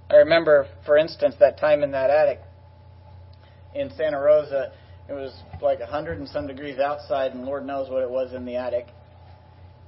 I 0.10 0.16
remember, 0.16 0.68
for 0.86 0.98
instance, 0.98 1.36
that 1.40 1.58
time 1.58 1.84
in 1.84 1.92
that 1.92 2.10
attic 2.10 2.42
in 3.74 3.90
Santa 3.96 4.20
Rosa 4.20 4.74
it 5.12 5.14
was 5.14 5.34
like 5.62 5.82
a 5.82 5.86
hundred 5.86 6.20
and 6.20 6.30
some 6.30 6.48
degrees 6.48 6.80
outside, 6.80 7.34
and 7.34 7.46
Lord 7.46 7.66
knows 7.66 7.90
what 7.90 8.02
it 8.02 8.10
was 8.10 8.34
in 8.34 8.46
the 8.46 8.56
attic. 8.56 8.88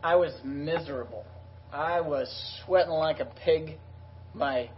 I 0.03 0.15
was 0.15 0.33
miserable. 0.43 1.25
I 1.71 2.01
was 2.01 2.29
sweating 2.65 2.91
like 2.91 3.21
a 3.21 3.25
pig. 3.25 3.77
My 4.33 4.69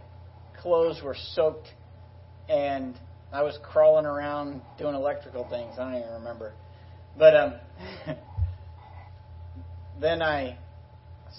clothes 0.62 1.02
were 1.02 1.16
soaked, 1.34 1.68
and 2.48 2.96
I 3.32 3.42
was 3.42 3.58
crawling 3.62 4.06
around 4.06 4.60
doing 4.78 4.94
electrical 4.94 5.48
things. 5.50 5.74
I 5.78 5.90
don't 5.90 6.00
even 6.00 6.12
remember. 6.14 6.52
But 7.18 7.34
um, 7.34 7.54
then 10.00 10.22
I 10.22 10.58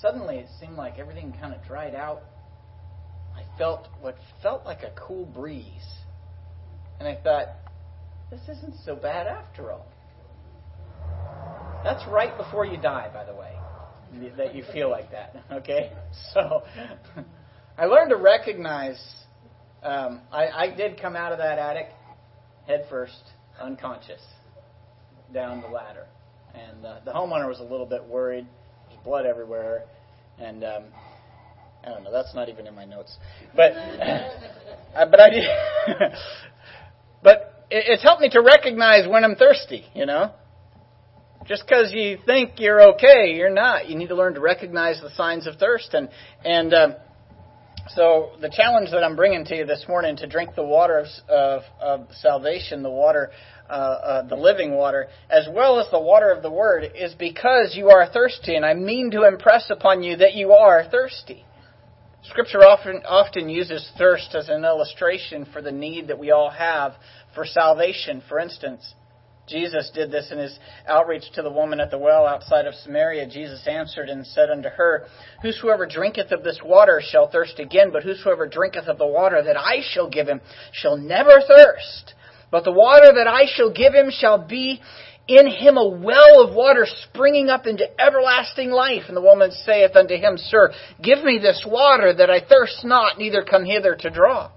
suddenly 0.01 0.37
it 0.37 0.47
seemed 0.59 0.75
like 0.75 0.99
everything 0.99 1.33
kind 1.39 1.53
of 1.53 1.63
dried 1.65 1.95
out. 1.95 2.23
I 3.35 3.43
felt 3.57 3.87
what 4.01 4.17
felt 4.41 4.65
like 4.65 4.83
a 4.83 4.91
cool 4.95 5.25
breeze, 5.25 5.87
and 6.99 7.07
I 7.07 7.15
thought, 7.23 7.47
this 8.31 8.41
isn't 8.57 8.75
so 8.83 8.95
bad 8.95 9.27
after 9.27 9.71
all. 9.71 9.87
That's 11.83 12.05
right 12.07 12.35
before 12.37 12.65
you 12.65 12.77
die, 12.77 13.09
by 13.13 13.23
the 13.23 13.35
way, 13.35 13.53
that 14.37 14.55
you 14.55 14.63
feel 14.73 14.89
like 14.89 15.11
that. 15.11 15.35
Okay? 15.51 15.91
So 16.33 16.63
I 17.77 17.85
learned 17.85 18.09
to 18.09 18.17
recognize. 18.17 18.99
Um, 19.83 20.21
I, 20.31 20.47
I 20.47 20.75
did 20.75 20.99
come 20.99 21.15
out 21.15 21.31
of 21.31 21.37
that 21.37 21.59
attic 21.59 21.89
head 22.65 22.85
first, 22.89 23.21
unconscious, 23.61 24.21
down 25.33 25.61
the 25.61 25.67
ladder. 25.67 26.07
And 26.57 26.85
uh, 26.85 26.99
the 27.05 27.11
homeowner 27.11 27.47
was 27.47 27.59
a 27.59 27.63
little 27.63 27.85
bit 27.85 28.03
worried. 28.03 28.47
There's 28.89 29.01
blood 29.03 29.25
everywhere. 29.25 29.83
And 30.39 30.63
um, 30.63 30.83
I 31.83 31.89
don't 31.89 32.03
know, 32.03 32.11
that's 32.11 32.33
not 32.33 32.49
even 32.49 32.67
in 32.67 32.75
my 32.75 32.85
notes. 32.85 33.15
But, 33.55 33.71
uh, 33.73 35.05
but 35.09 35.19
I 35.19 35.29
did. 35.29 35.43
but 37.23 37.65
it's 37.69 38.03
helped 38.03 38.21
me 38.21 38.29
to 38.29 38.41
recognize 38.41 39.07
when 39.07 39.23
I'm 39.23 39.35
thirsty, 39.35 39.85
you 39.93 40.05
know? 40.05 40.31
Just 41.45 41.63
because 41.65 41.93
you 41.93 42.17
think 42.25 42.53
you're 42.57 42.93
okay, 42.93 43.33
you're 43.35 43.53
not. 43.53 43.87
You 43.87 43.97
need 43.97 44.09
to 44.09 44.15
learn 44.15 44.33
to 44.33 44.41
recognize 44.41 44.99
the 44.99 45.09
signs 45.11 45.47
of 45.47 45.55
thirst. 45.55 45.93
And, 45.93 46.09
and 46.43 46.73
um, 46.73 46.95
so 47.95 48.31
the 48.41 48.49
challenge 48.49 48.91
that 48.91 49.03
I'm 49.03 49.15
bringing 49.15 49.45
to 49.45 49.55
you 49.55 49.65
this 49.65 49.85
morning 49.87 50.17
to 50.17 50.27
drink 50.27 50.55
the 50.55 50.63
water 50.63 50.99
of, 50.99 51.07
of, 51.29 51.61
of 51.79 52.07
salvation, 52.19 52.83
the 52.83 52.89
water, 52.89 53.31
uh, 53.69 53.73
uh, 53.73 54.27
the 54.27 54.35
living 54.35 54.73
water, 54.73 55.07
as 55.29 55.47
well 55.51 55.79
as 55.79 55.89
the 55.91 55.99
water 55.99 56.31
of 56.31 56.43
the 56.43 56.51
Word, 56.51 56.91
is 56.95 57.13
because 57.15 57.75
you 57.75 57.89
are 57.89 58.09
thirsty. 58.11 58.55
And 58.55 58.65
I 58.65 58.73
mean 58.73 59.11
to 59.11 59.27
impress 59.27 59.69
upon 59.69 60.03
you 60.03 60.17
that 60.17 60.35
you 60.35 60.51
are 60.51 60.87
thirsty. 60.89 61.43
Scripture 62.23 62.65
often, 62.65 63.01
often 63.07 63.49
uses 63.49 63.89
thirst 63.97 64.35
as 64.35 64.49
an 64.49 64.65
illustration 64.65 65.45
for 65.53 65.61
the 65.61 65.71
need 65.71 66.07
that 66.07 66.19
we 66.19 66.31
all 66.31 66.49
have 66.49 66.93
for 67.33 67.45
salvation. 67.45 68.21
For 68.27 68.39
instance, 68.39 68.93
Jesus 69.47 69.89
did 69.93 70.11
this 70.11 70.29
in 70.31 70.37
his 70.37 70.59
outreach 70.87 71.23
to 71.35 71.41
the 71.41 71.49
woman 71.49 71.79
at 71.79 71.89
the 71.89 71.97
well 71.97 72.25
outside 72.25 72.67
of 72.67 72.75
Samaria. 72.75 73.27
Jesus 73.27 73.65
answered 73.65 74.09
and 74.09 74.27
said 74.27 74.49
unto 74.49 74.67
her, 74.67 75.05
Whosoever 75.41 75.85
drinketh 75.85 76.31
of 76.31 76.43
this 76.43 76.59
water 76.63 77.01
shall 77.01 77.29
thirst 77.29 77.59
again, 77.59 77.91
but 77.93 78.03
whosoever 78.03 78.45
drinketh 78.47 78.87
of 78.87 78.97
the 78.97 79.07
water 79.07 79.41
that 79.41 79.57
I 79.57 79.81
shall 79.81 80.09
give 80.09 80.27
him 80.27 80.41
shall 80.73 80.97
never 80.97 81.39
thirst. 81.47 82.13
But 82.51 82.63
the 82.63 82.71
water 82.71 83.13
that 83.15 83.27
I 83.27 83.45
shall 83.45 83.71
give 83.71 83.93
him 83.93 84.09
shall 84.09 84.37
be 84.37 84.81
in 85.27 85.47
him 85.47 85.77
a 85.77 85.87
well 85.87 86.41
of 86.41 86.55
water 86.55 86.85
springing 87.09 87.49
up 87.49 87.67
into 87.67 87.85
everlasting 87.99 88.71
life. 88.71 89.03
And 89.07 89.17
the 89.17 89.21
woman 89.21 89.51
saith 89.51 89.95
unto 89.95 90.15
him, 90.15 90.37
Sir, 90.37 90.71
give 91.01 91.23
me 91.23 91.39
this 91.41 91.65
water 91.67 92.13
that 92.13 92.29
I 92.29 92.39
thirst 92.39 92.85
not, 92.85 93.17
neither 93.17 93.43
come 93.43 93.65
hither 93.65 93.95
to 93.95 94.09
draw. 94.09 94.51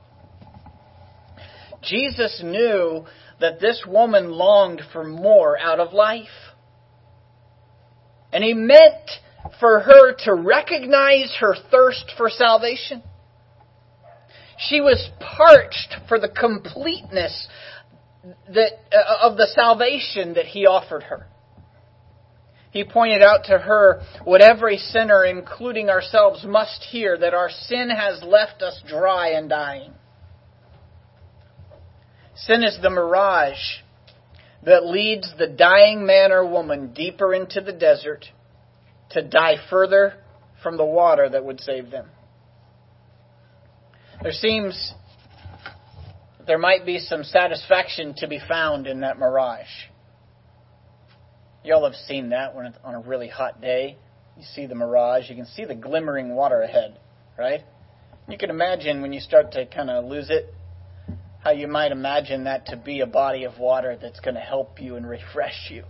Jesus 1.83 2.43
knew 2.45 3.07
that 3.41 3.59
this 3.59 3.85
woman 3.87 4.31
longed 4.31 4.83
for 4.93 5.03
more 5.03 5.59
out 5.59 5.81
of 5.81 5.93
life. 5.93 6.29
And 8.33 8.45
he 8.45 8.55
meant 8.55 9.11
for 9.59 9.81
her 9.81 10.15
to 10.25 10.35
recognize 10.35 11.35
her 11.41 11.55
thirst 11.71 12.13
for 12.17 12.29
salvation. 12.29 13.03
She 14.59 14.81
was 14.81 15.11
parched 15.19 15.97
for 16.07 16.21
the 16.21 16.29
completeness 16.29 17.49
that, 18.23 18.73
uh, 18.93 19.29
of 19.29 19.37
the 19.37 19.47
salvation 19.55 20.35
that 20.35 20.47
he 20.47 20.67
offered 20.67 21.05
her. 21.05 21.27
He 22.71 22.85
pointed 22.85 23.23
out 23.23 23.45
to 23.47 23.59
her 23.59 24.03
what 24.25 24.41
every 24.41 24.77
sinner, 24.77 25.25
including 25.25 25.91
ourselves, 25.91 26.45
must 26.45 26.85
hear 26.85 27.19
that 27.19 27.35
our 27.35 27.51
sin 27.51 27.91
has 27.91 28.23
left 28.23 28.63
us 28.63 28.81
dry 28.87 29.31
and 29.31 29.49
dying. 29.49 29.93
Sin 32.37 32.63
is 32.63 32.79
the 32.81 32.91
mirage 32.91 33.81
that 34.65 34.87
leads 34.87 35.35
the 35.37 35.49
dying 35.49 36.07
man 36.07 36.31
or 36.31 36.47
woman 36.47 36.93
deeper 36.93 37.35
into 37.35 37.61
the 37.61 37.73
desert 37.73 38.27
to 39.11 39.23
die 39.23 39.57
further 39.69 40.15
from 40.63 40.77
the 40.77 40.85
water 40.85 41.29
that 41.29 41.45
would 41.45 41.61
save 41.61 41.91
them. 41.91 42.09
There 44.23 44.33
seems 44.33 44.95
there 46.51 46.59
might 46.59 46.85
be 46.85 46.99
some 46.99 47.23
satisfaction 47.23 48.13
to 48.17 48.27
be 48.27 48.41
found 48.49 48.89
in 48.89 49.03
that 49.03 49.21
mirage. 49.21 49.69
Y'all 51.63 51.85
have 51.85 51.95
seen 51.95 52.31
that 52.31 52.57
when 52.57 52.67
it's 52.67 52.77
on 52.83 52.97
a 52.97 52.99
really 52.99 53.29
hot 53.29 53.61
day. 53.61 53.97
You 54.37 54.43
see 54.43 54.67
the 54.67 54.75
mirage, 54.75 55.31
you 55.31 55.37
can 55.37 55.47
see 55.47 55.65
the 55.65 55.77
glimmering 55.77 56.35
water 56.35 56.61
ahead, 56.63 56.99
right? 57.39 57.61
You 58.29 58.37
can 58.37 58.51
imagine 58.51 59.01
when 59.01 59.13
you 59.13 59.21
start 59.21 59.53
to 59.53 59.65
kind 59.65 59.91
of 59.91 60.07
lose 60.07 60.29
it, 60.29 60.53
how 61.39 61.53
you 61.53 61.69
might 61.69 61.93
imagine 61.93 62.43
that 62.43 62.67
to 62.67 62.77
be 62.77 62.99
a 62.99 63.07
body 63.07 63.45
of 63.45 63.61
water 63.61 63.97
that's 64.03 64.19
going 64.19 64.35
to 64.35 64.41
help 64.41 64.83
you 64.83 64.97
and 64.97 65.09
refresh 65.09 65.71
you. 65.71 65.85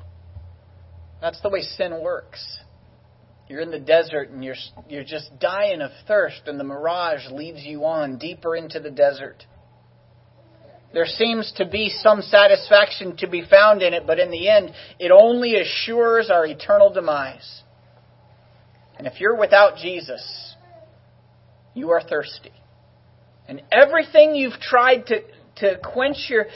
That's 1.23 1.41
the 1.41 1.49
way 1.49 1.63
sin 1.63 2.03
works. 2.03 2.59
You're 3.49 3.63
in 3.63 3.71
the 3.71 3.81
desert 3.81 4.29
and 4.29 4.45
you're 4.45 4.57
you're 4.91 5.05
just 5.05 5.31
dying 5.41 5.81
of 5.81 5.91
thirst 6.07 6.43
and 6.45 6.61
the 6.61 6.65
mirage 6.65 7.31
leads 7.31 7.65
you 7.65 7.87
on 7.87 8.19
deeper 8.19 8.55
into 8.55 8.79
the 8.79 8.91
desert. 8.91 9.47
There 10.93 11.07
seems 11.07 11.53
to 11.57 11.65
be 11.65 11.89
some 11.89 12.21
satisfaction 12.21 13.17
to 13.19 13.29
be 13.29 13.45
found 13.49 13.83
in 13.83 13.95
it, 13.95 14.07
but 14.07 14.19
in 14.19 14.31
the 14.31 14.49
end, 14.49 14.73
it 14.99 15.13
only 15.13 15.55
assures 15.61 16.31
our 16.31 16.45
eternal 16.45 16.93
demise. 16.93 17.63
And 18.99 19.07
if 19.07 19.21
you're 19.21 19.37
without 19.37 19.77
Jesus, 19.77 20.55
you 21.75 21.91
are 21.91 22.03
thirsty. 22.03 22.53
And 23.47 23.63
everything 23.71 24.35
you've 24.35 24.61
tried 24.61 25.07
to, 25.07 25.23
to 25.57 25.79
quench 25.83 26.27
your, 26.29 26.47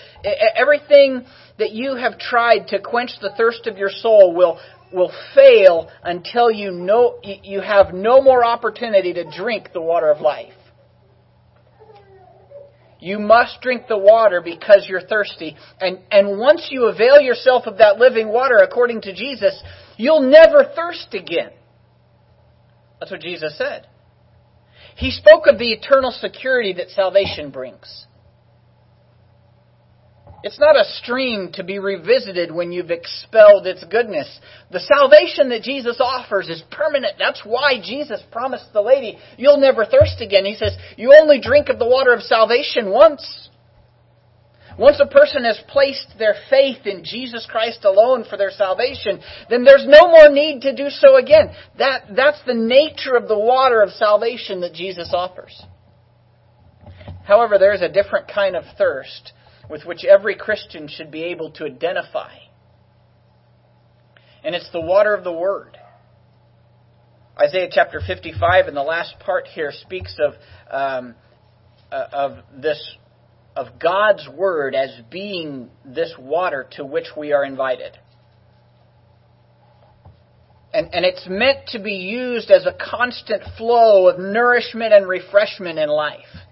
everything 0.57 1.25
that 1.59 1.71
you 1.71 1.95
have 1.95 2.19
tried 2.19 2.69
to 2.69 2.81
quench 2.81 3.11
the 3.21 3.33
thirst 3.37 3.67
of 3.67 3.79
your 3.79 3.91
soul 3.91 4.35
will, 4.35 4.59
will 4.93 5.13
fail 5.35 5.89
until 6.03 6.51
you 6.51 6.73
know, 6.73 7.21
you 7.23 7.61
have 7.61 7.95
no 7.95 8.21
more 8.21 8.45
opportunity 8.45 9.13
to 9.13 9.25
drink 9.31 9.71
the 9.73 9.81
water 9.81 10.11
of 10.11 10.21
life. 10.21 10.53
You 13.05 13.19
must 13.19 13.61
drink 13.61 13.83
the 13.87 13.99
water 13.99 14.41
because 14.41 14.87
you're 14.89 15.03
thirsty. 15.03 15.55
And, 15.79 15.99
and 16.11 16.39
once 16.39 16.69
you 16.71 16.87
avail 16.87 17.21
yourself 17.21 17.67
of 17.67 17.77
that 17.77 17.99
living 17.99 18.29
water 18.29 18.57
according 18.57 19.03
to 19.03 19.15
Jesus, 19.15 19.63
you'll 19.99 20.23
never 20.23 20.65
thirst 20.75 21.13
again. 21.13 21.51
That's 22.99 23.13
what 23.13 23.21
Jesus 23.21 23.59
said. 23.59 23.89
He 24.97 25.11
spoke 25.11 25.47
of 25.47 25.59
the 25.59 25.71
eternal 25.73 26.13
security 26.13 26.73
that 26.79 26.89
salvation 26.89 27.51
brings. 27.51 28.07
It's 30.45 30.61
not 30.61 30.77
a 30.79 30.85
stream 31.01 31.53
to 31.55 31.65
be 31.65 31.79
revisited 31.79 32.53
when 32.53 32.71
you've 32.71 32.91
expelled 32.91 33.67
its 33.67 33.83
goodness. 33.85 34.29
The 34.71 34.79
salvation 34.79 35.49
that 35.49 35.63
Jesus 35.63 35.97
offers 36.01 36.51
is 36.51 36.63
permanent. 36.71 37.15
That's 37.19 37.41
why 37.47 37.81
Jesus 37.83 38.21
promised 38.31 38.71
the 38.75 38.83
lady, 38.83 39.19
You'll 39.39 39.57
never 39.57 39.87
thirst 39.87 40.21
again. 40.21 40.45
He 40.45 40.55
says, 40.55 40.77
You 40.99 41.17
only 41.19 41.41
drink 41.41 41.71
of 41.71 41.79
the 41.79 41.89
water 41.89 42.13
of 42.13 42.21
salvation 42.21 42.91
once. 42.91 43.49
Once 44.79 45.01
a 45.01 45.07
person 45.07 45.45
has 45.45 45.59
placed 45.67 46.13
their 46.19 46.35
faith 46.51 46.85
in 46.85 47.05
Jesus 47.05 47.49
Christ 47.51 47.87
alone 47.87 48.27
for 48.29 48.37
their 48.37 48.51
salvation, 48.51 49.21
then 49.49 49.65
there's 49.65 49.87
no 49.87 50.09
more 50.09 50.29
need 50.29 50.61
to 50.61 50.77
do 50.77 50.91
so 50.91 51.17
again. 51.17 51.55
That, 51.79 52.15
that's 52.15 52.45
the 52.45 52.53
nature 52.53 53.17
of 53.17 53.29
the 53.29 53.39
water 53.39 53.81
of 53.81 53.89
salvation 53.93 54.61
that 54.61 54.75
Jesus 54.75 55.09
offers. 55.15 55.59
However, 57.25 57.57
there 57.57 57.73
is 57.73 57.81
a 57.81 57.89
different 57.89 58.29
kind 58.29 58.57
of 58.57 58.65
thirst 58.77 59.33
with 59.69 59.85
which 59.85 60.05
every 60.05 60.35
Christian 60.35 60.89
should 60.89 61.11
be 61.11 61.25
able 61.25 61.51
to 61.53 61.65
identify. 61.65 62.33
And 64.43 64.55
it's 64.55 64.71
the 64.73 64.81
water 64.81 65.15
of 65.15 65.25
the 65.25 65.33
Word. 65.33 65.79
Isaiah 67.39 67.69
chapter 67.71 68.01
55 68.07 68.69
in 68.69 68.75
the 68.75 68.83
last 68.83 69.19
part 69.19 69.49
here 69.49 69.73
speaks 69.73 70.17
of, 70.21 70.35
um, 70.71 71.15
uh, 71.91 72.07
of 72.13 72.39
this, 72.61 72.97
of 73.57 73.79
God's 73.81 74.29
Word 74.29 74.75
as 74.75 74.91
being 75.11 75.71
this 75.85 76.15
water 76.19 76.69
to 76.73 76.85
which 76.85 77.07
we 77.17 77.33
are 77.33 77.45
invited. 77.45 77.99
And, 80.73 80.93
and 80.93 81.05
it's 81.05 81.27
meant 81.29 81.69
to 81.69 81.79
be 81.79 81.95
used 81.95 82.51
as 82.51 82.67
a 82.67 82.73
constant 82.73 83.43
flow 83.57 84.09
of 84.09 84.19
nourishment 84.19 84.93
and 84.93 85.09
refreshment 85.09 85.79
in 85.79 85.89
life 85.89 86.44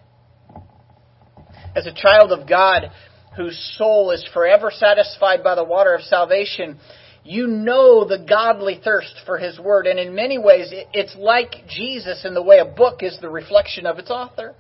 as 1.75 1.87
a 1.87 1.93
child 1.93 2.33
of 2.33 2.49
God 2.49 2.91
whose 3.37 3.59
soul 3.79 4.11
is 4.11 4.27
forever 4.33 4.71
satisfied 4.75 5.43
by 5.43 5.55
the 5.55 5.65
water 5.65 5.95
of 5.95 6.03
salvation, 6.03 6.79
you 7.25 7.47
know 7.47 8.07
the 8.07 8.25
godly 8.29 8.81
thirst 8.83 9.15
for 9.25 9.39
His 9.39 9.59
Word. 9.59 9.87
And 9.87 9.99
in 9.99 10.15
many 10.15 10.39
ways, 10.39 10.69
it's 10.93 11.15
like 11.17 11.67
Jesus 11.69 12.25
in 12.25 12.35
the 12.35 12.43
way 12.43 12.59
a 12.59 12.65
book 12.65 13.03
is 13.03 13.19
the 13.21 13.31
reflection 13.31 13.87
of 13.87 13.99
its 13.99 14.11
author. 14.11 14.55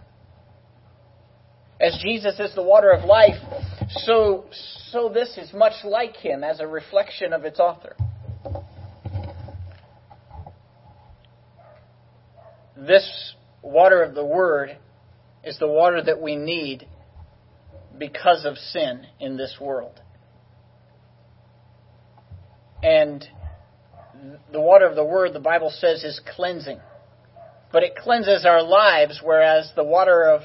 As 1.80 1.98
Jesus 2.02 2.38
is 2.38 2.54
the 2.54 2.62
water 2.62 2.90
of 2.90 3.04
life, 3.04 3.34
so, 4.04 4.44
so 4.90 5.10
this 5.12 5.36
is 5.36 5.52
much 5.52 5.84
like 5.84 6.16
Him 6.16 6.44
as 6.44 6.60
a 6.60 6.66
reflection 6.66 7.32
of 7.32 7.44
its 7.44 7.58
author. 7.58 7.96
This 12.76 13.34
water 13.62 14.02
of 14.02 14.14
the 14.14 14.24
Word 14.24 14.78
is 15.44 15.58
the 15.58 15.68
water 15.68 16.02
that 16.02 16.20
we 16.20 16.36
need 16.36 16.86
because 17.98 18.44
of 18.44 18.56
sin 18.56 19.06
in 19.20 19.36
this 19.36 19.56
world. 19.60 20.00
And 22.82 23.26
the 24.52 24.60
water 24.60 24.86
of 24.86 24.96
the 24.96 25.04
Word, 25.04 25.32
the 25.32 25.40
Bible 25.40 25.70
says, 25.70 26.02
is 26.04 26.20
cleansing. 26.34 26.80
But 27.72 27.82
it 27.82 27.96
cleanses 27.96 28.44
our 28.44 28.62
lives, 28.62 29.20
whereas 29.22 29.72
the 29.76 29.84
water 29.84 30.24
of 30.28 30.42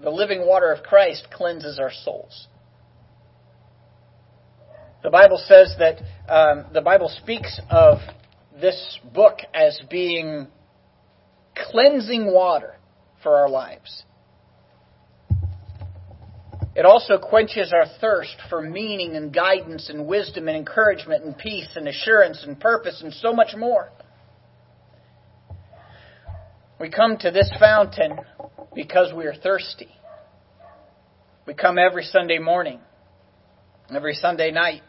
the 0.00 0.10
living 0.10 0.46
water 0.46 0.72
of 0.72 0.82
Christ 0.82 1.28
cleanses 1.32 1.78
our 1.78 1.92
souls. 1.92 2.48
The 5.02 5.10
Bible 5.10 5.40
says 5.46 5.74
that 5.78 5.98
um, 6.28 6.66
the 6.72 6.80
Bible 6.80 7.08
speaks 7.08 7.60
of 7.70 7.98
this 8.60 8.98
book 9.12 9.38
as 9.52 9.80
being 9.90 10.48
cleansing 11.70 12.32
water 12.32 12.76
for 13.22 13.36
our 13.36 13.48
lives. 13.48 14.04
It 16.76 16.84
also 16.84 17.18
quenches 17.18 17.72
our 17.72 17.86
thirst 18.00 18.36
for 18.50 18.60
meaning 18.60 19.14
and 19.14 19.32
guidance 19.32 19.90
and 19.90 20.06
wisdom 20.06 20.48
and 20.48 20.56
encouragement 20.56 21.24
and 21.24 21.38
peace 21.38 21.68
and 21.76 21.86
assurance 21.86 22.42
and 22.44 22.58
purpose 22.58 23.00
and 23.02 23.12
so 23.12 23.32
much 23.32 23.54
more. 23.56 23.90
We 26.80 26.90
come 26.90 27.16
to 27.18 27.30
this 27.30 27.50
fountain 27.60 28.18
because 28.74 29.12
we 29.14 29.26
are 29.26 29.34
thirsty. 29.34 29.88
We 31.46 31.54
come 31.54 31.78
every 31.78 32.02
Sunday 32.02 32.38
morning, 32.38 32.80
every 33.94 34.14
Sunday 34.14 34.50
night, 34.50 34.82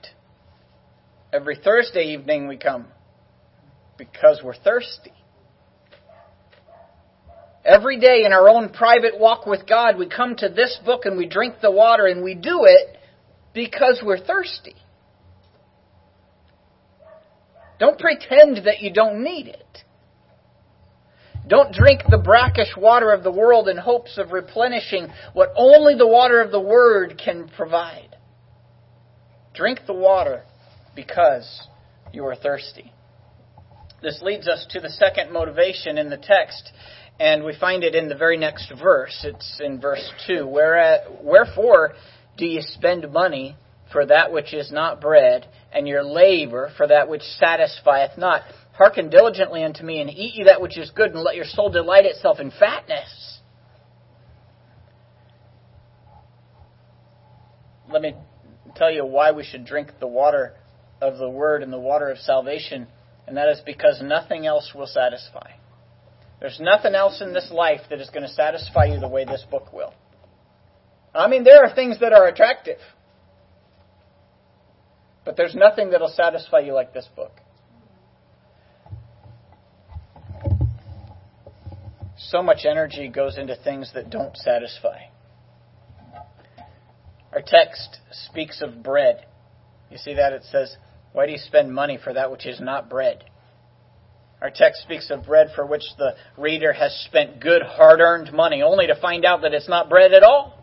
every 1.32 1.58
Thursday 1.58 2.14
evening 2.14 2.48
we 2.48 2.58
come 2.58 2.88
because 3.98 4.42
we're 4.44 4.56
thirsty. 4.56 5.14
Every 7.66 8.00
day 8.00 8.24
in 8.26 8.32
our 8.32 8.48
own 8.48 8.70
private 8.70 9.20
walk 9.20 9.48
with 9.48 9.68
God, 9.68 9.98
we 9.98 10.08
come 10.08 10.36
to 10.36 10.50
this 10.50 10.78
book 10.86 11.06
and 11.06 11.18
we 11.18 11.28
drink 11.28 11.56
the 11.62 11.72
water, 11.72 12.06
and 12.06 12.24
we 12.24 12.36
do 12.36 12.66
it 12.66 12.98
because 13.56 14.04
we're 14.06 14.20
thirsty. 14.20 14.76
Don't 17.80 18.00
pretend 18.00 18.66
that 18.66 18.82
you 18.82 18.94
don't 18.94 19.24
need 19.24 19.48
it. 19.48 19.84
Don't 21.48 21.74
drink 21.74 22.02
the 22.10 22.18
brackish 22.18 22.76
water 22.78 23.12
of 23.12 23.24
the 23.24 23.32
world 23.32 23.68
in 23.68 23.78
hopes 23.78 24.18
of 24.18 24.32
replenishing 24.32 25.08
what 25.34 25.52
only 25.56 25.96
the 25.96 26.08
water 26.08 26.42
of 26.42 26.52
the 26.52 26.60
Word 26.60 27.20
can 27.24 27.50
provide. 27.56 28.16
Drink 29.54 29.82
the 29.88 29.94
water 29.94 30.44
because 30.96 31.68
you 32.14 32.26
are 32.26 32.36
thirsty. 32.36 32.92
This 34.02 34.22
leads 34.22 34.48
us 34.48 34.66
to 34.72 34.80
the 34.80 34.90
second 34.90 35.32
motivation 35.32 35.98
in 35.98 36.10
the 36.10 36.18
text, 36.18 36.72
and 37.20 37.44
we 37.44 37.56
find 37.58 37.84
it 37.84 37.96
in 37.96 38.10
the 38.10 38.16
very 38.16 38.38
next 38.38 38.72
verse. 38.82 39.24
It's 39.24 39.62
in 39.64 39.80
verse 39.80 40.08
2. 40.28 40.46
Wherefore 41.22 41.94
do 42.38 42.46
ye 42.46 42.62
spend 42.62 43.12
money 43.12 43.56
for 43.92 44.06
that 44.06 44.32
which 44.32 44.54
is 44.54 44.72
not 44.72 45.00
bread, 45.00 45.48
and 45.72 45.88
your 45.88 46.04
labor 46.04 46.72
for 46.76 46.88
that 46.88 47.08
which 47.08 47.22
satisfieth 47.22 48.18
not? 48.18 48.42
Hearken 48.74 49.10
diligently 49.10 49.64
unto 49.64 49.84
me, 49.84 50.02
and 50.02 50.10
eat 50.10 50.36
ye 50.36 50.44
that 50.46 50.60
which 50.60 50.78
is 50.78 50.92
good, 50.92 51.12
and 51.12 51.22
let 51.22 51.36
your 51.36 51.46
soul 51.46 51.70
delight 51.70 52.06
itself 52.06 52.40
in 52.42 52.52
fatness. 52.52 53.40
Let 57.90 58.02
me 58.02 58.16
tell 58.76 58.92
you 58.92 59.06
why 59.06 59.32
we 59.32 59.46
should 59.46 59.66
drink 59.66 59.92
the 60.02 60.08
water 60.08 60.56
of 61.00 61.18
the 61.18 61.30
Word 61.30 61.64
and 61.64 61.72
the 61.72 61.80
water 61.80 62.10
of 62.10 62.18
salvation, 62.18 62.88
and 63.28 63.38
that 63.38 63.48
is 63.48 63.62
because 63.66 64.02
nothing 64.02 64.46
else 64.46 64.74
will 64.76 64.88
satisfy. 64.88 65.52
There's 66.40 66.60
nothing 66.60 66.96
else 66.96 67.22
in 67.22 67.34
this 67.34 67.50
life 67.52 67.82
that 67.90 68.02
is 68.02 68.10
going 68.10 68.24
to 68.24 68.34
satisfy 68.34 68.86
you 68.86 69.00
the 69.00 69.08
way 69.08 69.26
this 69.26 69.46
book 69.50 69.72
will. 69.72 69.94
I 71.14 71.28
mean, 71.28 71.44
there 71.44 71.64
are 71.64 71.74
things 71.74 72.00
that 72.02 72.12
are 72.12 72.28
attractive, 72.28 72.80
but 75.24 75.38
there's 75.38 75.56
nothing 75.56 75.92
that'll 75.92 76.10
satisfy 76.10 76.60
you 76.60 76.74
like 76.74 76.94
this 76.94 77.08
book. 77.16 77.40
So 82.18 82.42
much 82.42 82.66
energy 82.66 83.08
goes 83.08 83.38
into 83.38 83.56
things 83.56 83.92
that 83.94 84.10
don't 84.10 84.36
satisfy. 84.36 84.98
Our 87.32 87.42
text 87.46 88.00
speaks 88.12 88.62
of 88.62 88.82
bread. 88.82 89.26
You 89.92 89.98
see 89.98 90.16
that? 90.16 90.34
It 90.34 90.44
says, 90.50 90.76
Why 91.12 91.26
do 91.26 91.34
you 91.34 91.38
spend 91.38 91.74
money 91.74 91.98
for 92.02 92.14
that 92.14 92.32
which 92.32 92.46
is 92.46 92.60
not 92.60 92.90
bread? 92.90 93.26
Our 94.42 94.52
text 94.54 94.82
speaks 94.84 95.10
of 95.10 95.26
bread 95.26 95.52
for 95.56 95.66
which 95.66 95.84
the 95.98 96.16
reader 96.38 96.74
has 96.74 96.94
spent 97.08 97.40
good, 97.40 97.62
hard 97.62 98.00
earned 98.00 98.34
money, 98.34 98.62
only 98.62 98.88
to 98.88 98.96
find 98.96 99.26
out 99.26 99.42
that 99.42 99.54
it's 99.54 99.70
not 99.70 99.90
bread 99.90 100.14
at 100.14 100.24
all. 100.24 100.56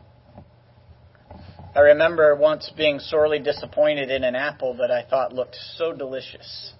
I 1.74 1.80
remember 1.80 2.36
once 2.36 2.70
being 2.76 2.98
sorely 2.98 3.38
disappointed 3.38 4.10
in 4.10 4.24
an 4.24 4.36
apple 4.36 4.74
that 4.74 4.90
I 4.90 5.04
thought 5.08 5.32
looked 5.32 5.56
so 5.76 5.94
delicious. 5.94 6.74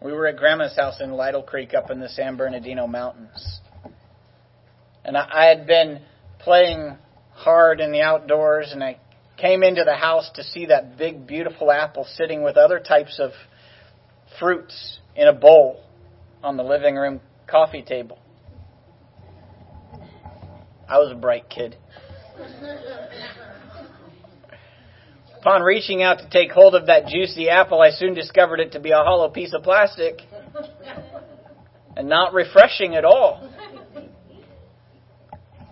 We 0.00 0.12
were 0.12 0.28
at 0.28 0.36
Grandma's 0.36 0.76
house 0.76 1.00
in 1.00 1.10
Lytle 1.12 1.42
Creek 1.42 1.74
up 1.74 1.90
in 1.90 1.98
the 1.98 2.08
San 2.08 2.36
Bernardino 2.36 2.86
Mountains. 2.86 3.60
And 5.04 5.16
I 5.16 5.46
had 5.46 5.66
been 5.66 6.00
playing 6.38 6.96
hard 7.32 7.80
in 7.80 7.90
the 7.90 8.02
outdoors, 8.02 8.70
and 8.70 8.84
I 8.84 8.98
came 9.36 9.64
into 9.64 9.82
the 9.82 9.96
house 9.96 10.30
to 10.36 10.44
see 10.44 10.66
that 10.66 10.96
big, 10.96 11.26
beautiful 11.26 11.72
apple 11.72 12.04
sitting 12.04 12.44
with 12.44 12.56
other 12.56 12.78
types 12.78 13.18
of 13.18 13.32
fruits 14.38 14.98
in 15.16 15.28
a 15.28 15.32
bowl 15.32 15.82
on 16.42 16.56
the 16.56 16.62
living 16.62 16.96
room 16.96 17.20
coffee 17.46 17.82
table. 17.82 18.18
I 20.88 20.98
was 20.98 21.10
a 21.12 21.14
bright 21.14 21.48
kid. 21.48 21.76
Upon 25.40 25.62
reaching 25.62 26.02
out 26.02 26.18
to 26.18 26.28
take 26.30 26.50
hold 26.50 26.74
of 26.74 26.86
that 26.86 27.06
juicy 27.06 27.48
apple, 27.48 27.80
I 27.80 27.90
soon 27.90 28.14
discovered 28.14 28.60
it 28.60 28.72
to 28.72 28.80
be 28.80 28.90
a 28.90 28.96
hollow 28.96 29.28
piece 29.28 29.52
of 29.52 29.62
plastic 29.62 30.22
and 31.96 32.08
not 32.08 32.32
refreshing 32.32 32.94
at 32.94 33.04
all. 33.04 33.48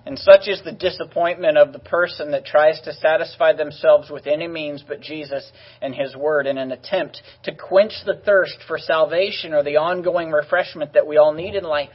And 0.04 0.18
such 0.18 0.48
is 0.48 0.60
the 0.64 0.72
disappointment 0.72 1.56
of 1.56 1.72
the 1.72 1.78
person 1.78 2.32
that 2.32 2.44
tries 2.44 2.80
to 2.82 2.92
satisfy 2.92 3.52
themselves 3.52 4.10
with 4.10 4.26
any 4.26 4.48
means 4.48 4.84
but 4.86 5.00
Jesus 5.00 5.50
and 5.80 5.94
His 5.94 6.16
Word 6.16 6.46
in 6.46 6.58
an 6.58 6.72
attempt 6.72 7.22
to 7.44 7.54
quench 7.54 7.92
the 8.04 8.20
thirst 8.24 8.58
for 8.66 8.78
salvation 8.78 9.52
or 9.54 9.62
the 9.62 9.76
ongoing 9.76 10.30
refreshment 10.30 10.94
that 10.94 11.06
we 11.06 11.18
all 11.18 11.32
need 11.32 11.54
in 11.54 11.62
life. 11.62 11.90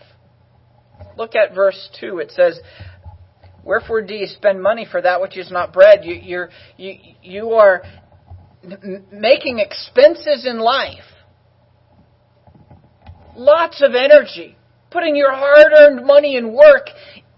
Look 1.18 1.36
at 1.36 1.54
verse 1.54 1.90
2. 2.00 2.20
It 2.20 2.32
says, 2.32 2.60
Wherefore 3.64 4.02
do 4.02 4.14
you 4.14 4.28
spend 4.28 4.64
money 4.64 4.88
for 4.90 5.02
that 5.02 5.20
which 5.20 5.38
is 5.38 5.52
not 5.52 5.74
bread? 5.74 6.06
You, 6.06 6.16
you're, 6.16 6.50
you, 6.78 6.94
you 7.22 7.50
are 7.52 7.84
making 9.12 9.60
expenses 9.60 10.46
in 10.46 10.60
life. 10.60 11.04
Lots 13.36 13.84
of 13.84 13.94
energy. 13.94 14.56
Putting 14.90 15.18
your 15.18 15.34
hard 15.34 15.68
earned 15.78 16.06
money 16.06 16.38
and 16.38 16.54
work 16.54 16.88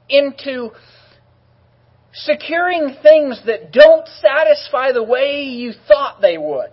into 0.10 0.72
securing 2.14 2.96
things 3.02 3.42
that 3.46 3.72
don't 3.72 4.08
satisfy 4.20 4.92
the 4.92 5.04
way 5.04 5.44
you 5.44 5.74
thought 5.88 6.22
they 6.22 6.38
would. 6.38 6.72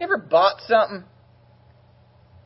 You 0.00 0.04
ever 0.04 0.18
bought 0.18 0.60
something 0.66 1.04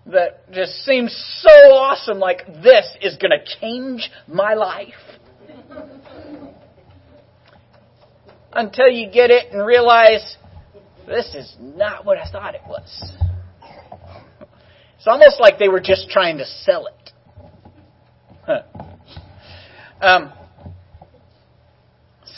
that 0.07 0.53
just 0.53 0.85
seems 0.85 1.13
so 1.41 1.73
awesome, 1.73 2.19
like 2.19 2.47
this 2.63 2.87
is 3.01 3.17
going 3.17 3.33
to 3.33 3.45
change 3.61 4.11
my 4.27 4.55
life? 4.55 4.95
Until 8.53 8.89
you 8.89 9.11
get 9.11 9.31
it 9.31 9.53
and 9.53 9.67
realize 9.67 10.37
this 11.07 11.35
is 11.35 11.57
not 11.61 12.05
what 12.05 12.19
I 12.19 12.31
thought 12.31 12.55
it 12.55 12.63
was. 12.67 13.13
It's 14.97 15.07
almost 15.07 15.41
like 15.41 15.59
they 15.59 15.69
were 15.69 15.81
just 15.81 16.11
trying 16.11 16.39
to 16.39 16.45
sell 16.45 16.87
it. 16.87 17.13
Um, 20.01 20.33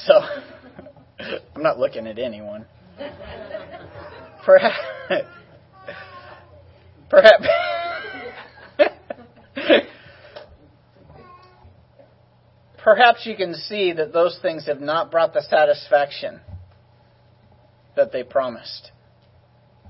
so, 0.07 0.14
I'm 1.57 1.62
not 1.62 1.79
looking 1.79 2.07
at 2.07 2.18
anyone. 2.18 2.66
Perhaps, 4.44 4.77
perhaps, 7.11 7.47
perhaps 12.83 13.27
you 13.27 13.37
can 13.37 13.55
see 13.55 13.92
that 13.92 14.12
those 14.12 14.38
things 14.40 14.66
have 14.66 14.81
not 14.81 15.11
brought 15.11 15.35
the 15.35 15.42
satisfaction 15.42 16.40
that 17.97 18.12
they 18.12 18.23
promised. 18.23 18.92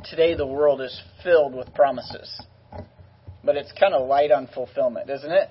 Today, 0.04 0.35
the 0.35 0.46
world 0.46 0.81
is 0.81 1.00
filled 1.22 1.54
with 1.54 1.74
promises, 1.74 2.40
but 3.44 3.57
it's 3.57 3.72
kind 3.78 3.94
of 3.94 4.09
light 4.09 4.33
on 4.33 4.48
fulfillment, 4.48 5.11
isn't 5.11 5.31
it? 5.31 5.50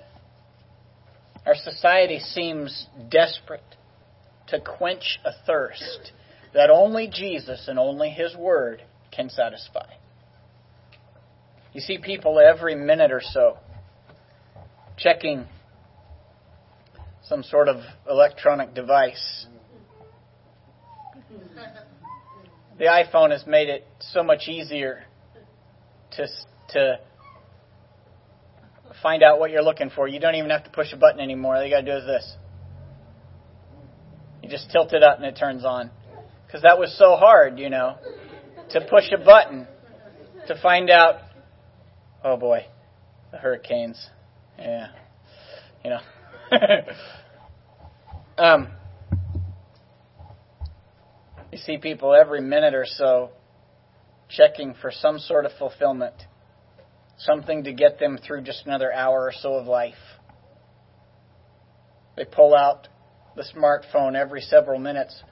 Our 1.48 1.54
society 1.54 2.18
seems 2.18 2.88
desperate 3.10 3.62
to 4.48 4.60
quench 4.60 5.18
a 5.24 5.30
thirst 5.46 6.12
that 6.52 6.68
only 6.68 7.08
Jesus 7.10 7.68
and 7.68 7.78
only 7.78 8.10
His 8.10 8.36
Word 8.36 8.82
can 9.10 9.30
satisfy. 9.30 9.86
You 11.72 11.80
see 11.80 11.96
people 11.96 12.38
every 12.38 12.74
minute 12.74 13.10
or 13.10 13.22
so 13.24 13.56
checking 14.98 15.46
some 17.24 17.42
sort 17.42 17.68
of 17.68 17.76
electronic 18.06 18.74
device. 18.74 19.46
The 22.78 22.84
iPhone 22.84 23.30
has 23.30 23.46
made 23.46 23.70
it 23.70 23.86
so 24.00 24.22
much 24.22 24.48
easier 24.48 25.04
to, 26.12 26.26
to 26.74 26.98
find 29.02 29.22
out 29.22 29.38
what 29.38 29.50
you're 29.50 29.62
looking 29.62 29.90
for. 29.90 30.08
You 30.08 30.20
don't 30.20 30.34
even 30.34 30.50
have 30.50 30.64
to 30.64 30.70
push 30.70 30.92
a 30.92 30.96
button 30.96 31.20
anymore. 31.20 31.56
All 31.56 31.64
you 31.64 31.70
got 31.70 31.80
to 31.80 31.86
do 31.86 31.96
is 31.96 32.06
this. 32.06 32.36
You 34.42 34.48
just 34.48 34.70
tilt 34.70 34.92
it 34.92 35.02
up 35.02 35.18
and 35.18 35.26
it 35.26 35.36
turns 35.36 35.64
on. 35.64 35.90
Because 36.46 36.62
that 36.62 36.78
was 36.78 36.96
so 36.96 37.16
hard, 37.16 37.58
you 37.58 37.68
know, 37.68 37.96
to 38.70 38.80
push 38.88 39.04
a 39.12 39.22
button 39.22 39.66
to 40.46 40.60
find 40.62 40.88
out, 40.88 41.16
oh 42.24 42.36
boy, 42.36 42.64
the 43.30 43.36
hurricanes. 43.36 44.08
Yeah. 44.58 44.88
You 45.84 45.90
know. 45.90 46.00
um, 48.38 48.68
you 51.52 51.58
see 51.58 51.76
people 51.76 52.14
every 52.14 52.40
minute 52.40 52.74
or 52.74 52.86
so 52.86 53.30
checking 54.28 54.74
for 54.80 54.90
some 54.90 55.18
sort 55.18 55.44
of 55.44 55.52
fulfillment 55.58 56.14
something 57.18 57.64
to 57.64 57.72
get 57.72 57.98
them 57.98 58.18
through 58.18 58.42
just 58.42 58.64
another 58.66 58.92
hour 58.92 59.22
or 59.22 59.32
so 59.32 59.54
of 59.54 59.66
life. 59.66 59.94
They 62.16 62.24
pull 62.24 62.54
out 62.54 62.88
the 63.36 63.44
smartphone 63.54 64.16
every 64.16 64.40
several 64.40 64.78
minutes, 64.78 65.22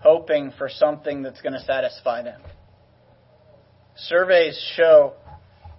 hoping 0.00 0.52
for 0.58 0.68
something 0.68 1.22
that's 1.22 1.40
going 1.40 1.54
to 1.54 1.60
satisfy 1.60 2.22
them. 2.22 2.42
Surveys 3.96 4.58
show 4.76 5.14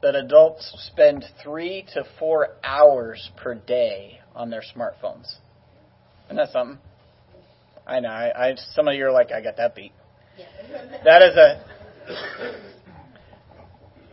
that 0.01 0.15
adults 0.15 0.73
spend 0.91 1.25
three 1.43 1.85
to 1.93 2.03
four 2.17 2.55
hours 2.63 3.29
per 3.38 3.55
day 3.55 4.19
on 4.35 4.49
their 4.49 4.63
smartphones. 4.75 5.35
Isn't 6.25 6.38
that 6.38 6.51
something? 6.51 6.79
I 7.85 7.99
know. 7.99 8.09
I, 8.09 8.49
I 8.49 8.55
some 8.73 8.88
of 8.88 8.95
you 8.95 9.05
are 9.05 9.12
like, 9.12 9.31
I 9.31 9.41
got 9.41 9.57
that 9.57 9.75
beat. 9.75 9.91
That 11.03 11.21
is 11.21 11.35
a 11.35 12.68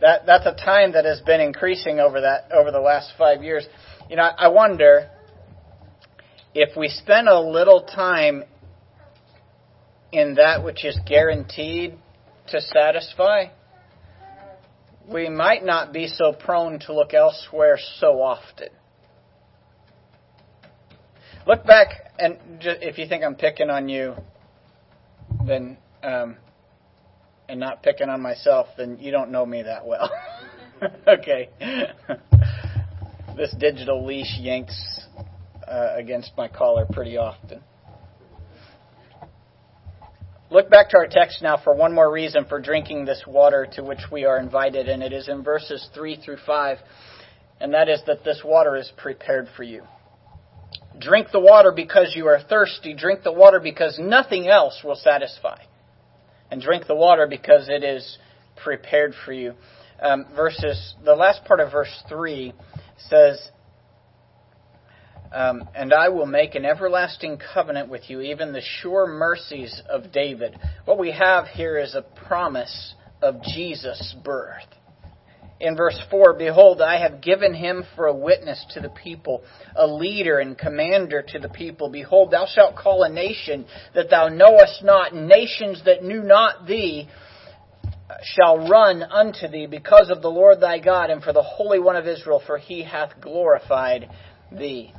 that 0.07 0.25
that's 0.25 0.45
a 0.45 0.53
time 0.53 0.93
that 0.93 1.03
has 1.03 1.19
been 1.19 1.41
increasing 1.41 1.99
over 1.99 2.21
that 2.21 2.49
over 2.53 2.71
the 2.71 2.79
last 2.79 3.11
five 3.17 3.43
years. 3.43 3.67
You 4.09 4.15
know, 4.15 4.23
I 4.23 4.47
wonder 4.47 5.09
if 6.55 6.77
we 6.77 6.87
spend 6.87 7.27
a 7.27 7.37
little 7.37 7.81
time 7.83 8.45
in 10.13 10.35
that 10.35 10.63
which 10.63 10.85
is 10.85 10.97
guaranteed 11.05 11.97
to 12.47 12.61
satisfy, 12.61 13.47
we 15.11 15.27
might 15.27 15.65
not 15.65 15.91
be 15.91 16.07
so 16.07 16.31
prone 16.31 16.79
to 16.79 16.93
look 16.93 17.13
elsewhere 17.13 17.77
so 17.99 18.21
often. 18.21 18.69
Look 21.45 21.65
back, 21.65 22.13
and 22.17 22.37
if 22.61 22.97
you 22.97 23.07
think 23.09 23.25
I'm 23.25 23.35
picking 23.35 23.69
on 23.69 23.89
you, 23.89 24.15
then 25.45 25.77
um, 26.01 26.37
and 27.49 27.59
not 27.59 27.83
picking 27.83 28.09
on 28.09 28.21
myself, 28.21 28.67
then 28.77 28.97
you 28.99 29.11
don't 29.11 29.31
know 29.31 29.45
me 29.45 29.63
that 29.63 29.85
well. 29.85 30.11
okay. 31.07 31.49
this 33.35 33.53
digital 33.59 34.05
leash 34.05 34.37
yanks 34.39 35.07
uh, 35.67 35.95
against 35.95 36.31
my 36.37 36.47
collar 36.47 36.85
pretty 36.91 37.17
often. 37.17 37.61
Look 40.49 40.69
back 40.69 40.89
to 40.91 40.97
our 40.97 41.07
text 41.07 41.41
now 41.41 41.57
for 41.61 41.75
one 41.75 41.93
more 41.93 42.09
reason 42.11 42.45
for 42.45 42.61
drinking 42.61 43.03
this 43.03 43.21
water 43.27 43.67
to 43.73 43.83
which 43.83 43.99
we 44.11 44.23
are 44.23 44.39
invited, 44.39 44.87
and 44.87 45.03
it 45.03 45.11
is 45.11 45.27
in 45.27 45.43
verses 45.43 45.89
3 45.93 46.21
through 46.23 46.37
5, 46.45 46.77
and 47.59 47.73
that 47.73 47.89
is 47.89 48.01
that 48.07 48.23
this 48.23 48.41
water 48.45 48.77
is 48.77 48.89
prepared 48.95 49.49
for 49.57 49.63
you. 49.63 49.83
Drink 50.99 51.27
the 51.31 51.39
water 51.39 51.73
because 51.75 52.13
you 52.15 52.27
are 52.27 52.39
thirsty. 52.39 52.93
Drink 52.93 53.23
the 53.23 53.31
water 53.31 53.59
because 53.59 53.99
nothing 53.99 54.47
else 54.47 54.81
will 54.83 54.95
satisfy. 54.95 55.57
And 56.49 56.61
drink 56.61 56.87
the 56.87 56.95
water 56.95 57.27
because 57.27 57.67
it 57.69 57.83
is 57.83 58.17
prepared 58.63 59.13
for 59.25 59.33
you. 59.33 59.53
Um, 60.01 60.25
verses, 60.35 60.95
the 61.03 61.15
last 61.15 61.43
part 61.45 61.59
of 61.59 61.71
verse 61.71 62.03
3 62.07 62.53
says, 63.09 63.49
um, 65.31 65.67
and 65.75 65.93
I 65.93 66.09
will 66.09 66.25
make 66.25 66.55
an 66.55 66.65
everlasting 66.65 67.39
covenant 67.53 67.89
with 67.89 68.09
you, 68.09 68.21
even 68.21 68.53
the 68.53 68.61
sure 68.61 69.07
mercies 69.07 69.81
of 69.89 70.11
David. 70.11 70.57
What 70.85 70.97
we 70.97 71.11
have 71.11 71.47
here 71.47 71.77
is 71.77 71.95
a 71.95 72.01
promise 72.01 72.93
of 73.21 73.41
Jesus' 73.43 74.15
birth. 74.23 74.63
In 75.59 75.75
verse 75.75 75.99
4, 76.11 76.33
Behold, 76.33 76.81
I 76.81 76.99
have 76.99 77.21
given 77.21 77.53
him 77.53 77.83
for 77.95 78.05
a 78.05 78.15
witness 78.15 78.63
to 78.73 78.79
the 78.79 78.89
people, 78.89 79.43
a 79.75 79.87
leader 79.87 80.39
and 80.39 80.57
commander 80.57 81.23
to 81.29 81.39
the 81.39 81.49
people. 81.49 81.89
Behold, 81.89 82.31
thou 82.31 82.45
shalt 82.45 82.75
call 82.75 83.03
a 83.03 83.09
nation 83.09 83.65
that 83.95 84.09
thou 84.09 84.27
knowest 84.27 84.83
not, 84.83 85.15
nations 85.15 85.81
that 85.85 86.03
knew 86.03 86.21
not 86.21 86.67
thee 86.67 87.07
shall 88.23 88.67
run 88.67 89.03
unto 89.03 89.47
thee 89.47 89.65
because 89.65 90.09
of 90.09 90.21
the 90.21 90.29
Lord 90.29 90.61
thy 90.61 90.79
God 90.79 91.09
and 91.09 91.23
for 91.23 91.33
the 91.33 91.43
Holy 91.43 91.79
One 91.79 91.95
of 91.95 92.07
Israel, 92.07 92.41
for 92.45 92.57
he 92.57 92.83
hath 92.83 93.19
glorified 93.19 94.09
thee. 94.51 94.93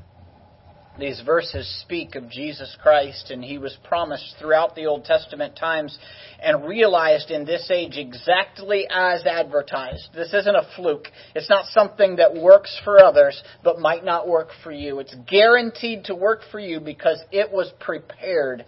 These 0.98 1.22
verses 1.24 1.68
speak 1.82 2.16
of 2.16 2.28
Jesus 2.28 2.76
Christ, 2.82 3.30
and 3.30 3.44
he 3.44 3.56
was 3.56 3.76
promised 3.84 4.34
throughout 4.38 4.74
the 4.74 4.86
Old 4.86 5.04
Testament 5.04 5.54
times 5.56 5.96
and 6.42 6.66
realized 6.66 7.30
in 7.30 7.44
this 7.44 7.70
age 7.70 7.96
exactly 7.96 8.84
as 8.90 9.24
advertised. 9.24 10.08
This 10.12 10.34
isn't 10.34 10.56
a 10.56 10.68
fluke. 10.74 11.06
It's 11.36 11.48
not 11.48 11.66
something 11.66 12.16
that 12.16 12.34
works 12.34 12.76
for 12.84 12.98
others 12.98 13.40
but 13.62 13.78
might 13.78 14.04
not 14.04 14.26
work 14.26 14.48
for 14.64 14.72
you. 14.72 14.98
It's 14.98 15.14
guaranteed 15.28 16.06
to 16.06 16.16
work 16.16 16.40
for 16.50 16.58
you 16.58 16.80
because 16.80 17.22
it 17.30 17.52
was 17.52 17.72
prepared 17.78 18.64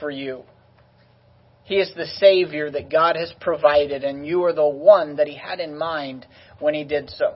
for 0.00 0.10
you. 0.10 0.42
He 1.62 1.76
is 1.76 1.92
the 1.94 2.06
Savior 2.06 2.72
that 2.72 2.90
God 2.90 3.14
has 3.14 3.32
provided, 3.40 4.02
and 4.02 4.26
you 4.26 4.42
are 4.44 4.54
the 4.54 4.68
one 4.68 5.16
that 5.16 5.28
He 5.28 5.36
had 5.36 5.60
in 5.60 5.78
mind 5.78 6.26
when 6.58 6.74
He 6.74 6.82
did 6.82 7.08
so. 7.10 7.34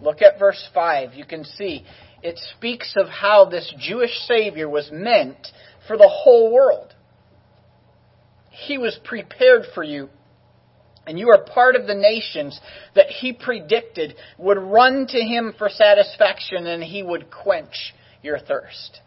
Look 0.00 0.22
at 0.22 0.38
verse 0.38 0.68
5. 0.72 1.14
You 1.14 1.24
can 1.24 1.44
see 1.44 1.84
it 2.22 2.38
speaks 2.56 2.94
of 2.96 3.08
how 3.08 3.46
this 3.46 3.72
Jewish 3.78 4.16
Savior 4.26 4.68
was 4.68 4.90
meant 4.92 5.48
for 5.86 5.96
the 5.96 6.08
whole 6.08 6.52
world. 6.52 6.94
He 8.50 8.78
was 8.78 8.98
prepared 9.04 9.64
for 9.74 9.82
you. 9.82 10.08
And 11.04 11.18
you 11.18 11.30
are 11.30 11.44
part 11.44 11.74
of 11.74 11.88
the 11.88 11.96
nations 11.96 12.60
that 12.94 13.08
he 13.08 13.32
predicted 13.32 14.14
would 14.38 14.58
run 14.58 15.06
to 15.08 15.18
him 15.18 15.52
for 15.58 15.68
satisfaction 15.68 16.66
and 16.66 16.82
he 16.82 17.02
would 17.02 17.28
quench 17.28 17.92
your 18.22 18.38
thirst. 18.38 19.00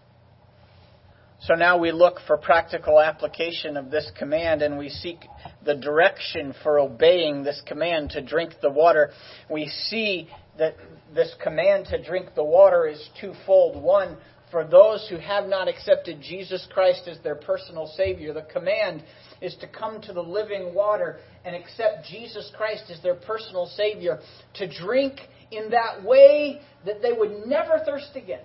So 1.41 1.53
now 1.53 1.77
we 1.77 1.91
look 1.91 2.19
for 2.25 2.37
practical 2.37 2.99
application 2.99 3.77
of 3.77 3.91
this 3.91 4.11
command 4.17 4.61
and 4.61 4.77
we 4.77 4.89
seek 4.89 5.19
the 5.63 5.75
direction 5.75 6.53
for 6.63 6.79
obeying 6.79 7.43
this 7.43 7.61
command 7.65 8.09
to 8.11 8.21
drink 8.21 8.55
the 8.61 8.69
water. 8.69 9.11
We 9.49 9.67
see 9.67 10.27
that 10.57 10.75
this 11.13 11.33
command 11.41 11.87
to 11.87 12.01
drink 12.03 12.29
the 12.35 12.43
water 12.43 12.87
is 12.87 13.09
twofold. 13.19 13.81
One, 13.81 14.17
for 14.51 14.63
those 14.63 15.07
who 15.09 15.17
have 15.17 15.47
not 15.47 15.67
accepted 15.67 16.21
Jesus 16.21 16.67
Christ 16.73 17.07
as 17.07 17.19
their 17.23 17.35
personal 17.35 17.87
Savior, 17.97 18.33
the 18.33 18.43
command 18.53 19.03
is 19.41 19.55
to 19.61 19.67
come 19.67 20.01
to 20.01 20.13
the 20.13 20.21
living 20.21 20.73
water 20.73 21.19
and 21.43 21.55
accept 21.55 22.05
Jesus 22.09 22.51
Christ 22.55 22.83
as 22.89 23.01
their 23.01 23.15
personal 23.15 23.65
Savior, 23.65 24.19
to 24.55 24.67
drink 24.67 25.19
in 25.51 25.71
that 25.71 26.03
way 26.03 26.61
that 26.85 27.01
they 27.01 27.11
would 27.11 27.45
never 27.45 27.81
thirst 27.85 28.11
again. 28.15 28.43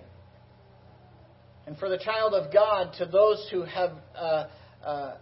And 1.67 1.77
for 1.77 1.89
the 1.89 1.97
child 1.97 2.33
of 2.33 2.51
God, 2.51 2.93
to 2.97 3.05
those 3.05 3.47
who 3.51 3.63
have 3.63 3.91
uh, 4.15 4.47
uh, 4.83 5.15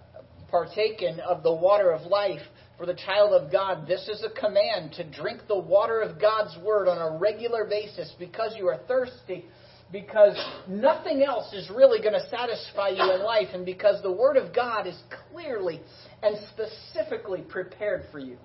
partaken 0.49 1.19
of 1.19 1.43
the 1.43 1.53
water 1.53 1.91
of 1.91 2.03
life, 2.03 2.41
for 2.79 2.85
the 2.85 2.93
child 2.93 3.33
of 3.33 3.51
God, 3.51 3.85
this 3.85 4.07
is 4.07 4.23
a 4.23 4.39
command 4.39 4.93
to 4.93 5.03
drink 5.03 5.41
the 5.49 5.59
water 5.59 5.99
of 5.99 6.19
God's 6.19 6.57
Word 6.63 6.87
on 6.87 6.97
a 6.97 7.17
regular 7.17 7.65
basis 7.65 8.15
because 8.17 8.55
you 8.57 8.69
are 8.69 8.79
thirsty, 8.87 9.43
because 9.91 10.37
nothing 10.65 11.21
else 11.21 11.51
is 11.53 11.69
really 11.69 12.01
going 12.01 12.13
to 12.13 12.25
satisfy 12.29 12.87
you 12.87 13.03
in 13.13 13.21
life, 13.21 13.49
and 13.53 13.65
because 13.65 14.01
the 14.01 14.11
Word 14.11 14.37
of 14.37 14.55
God 14.55 14.87
is 14.87 14.97
clearly 15.29 15.81
and 16.23 16.37
specifically 16.53 17.41
prepared 17.41 18.03
for 18.13 18.19
you. 18.19 18.37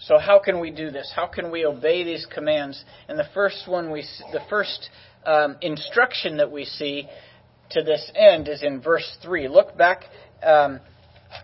So 0.00 0.18
how 0.18 0.38
can 0.38 0.60
we 0.60 0.70
do 0.70 0.90
this? 0.90 1.10
How 1.16 1.26
can 1.26 1.50
we 1.50 1.64
obey 1.64 2.04
these 2.04 2.26
commands? 2.26 2.84
And 3.08 3.18
the 3.18 3.28
first 3.32 3.66
one 3.66 3.90
we, 3.90 4.04
the 4.32 4.42
first 4.50 4.90
um, 5.24 5.56
instruction 5.62 6.36
that 6.36 6.52
we 6.52 6.66
see 6.66 7.08
to 7.70 7.82
this 7.82 8.12
end 8.14 8.48
is 8.48 8.62
in 8.62 8.82
verse 8.82 9.16
three. 9.22 9.48
Look 9.48 9.78
back. 9.78 10.02
Um, 10.42 10.80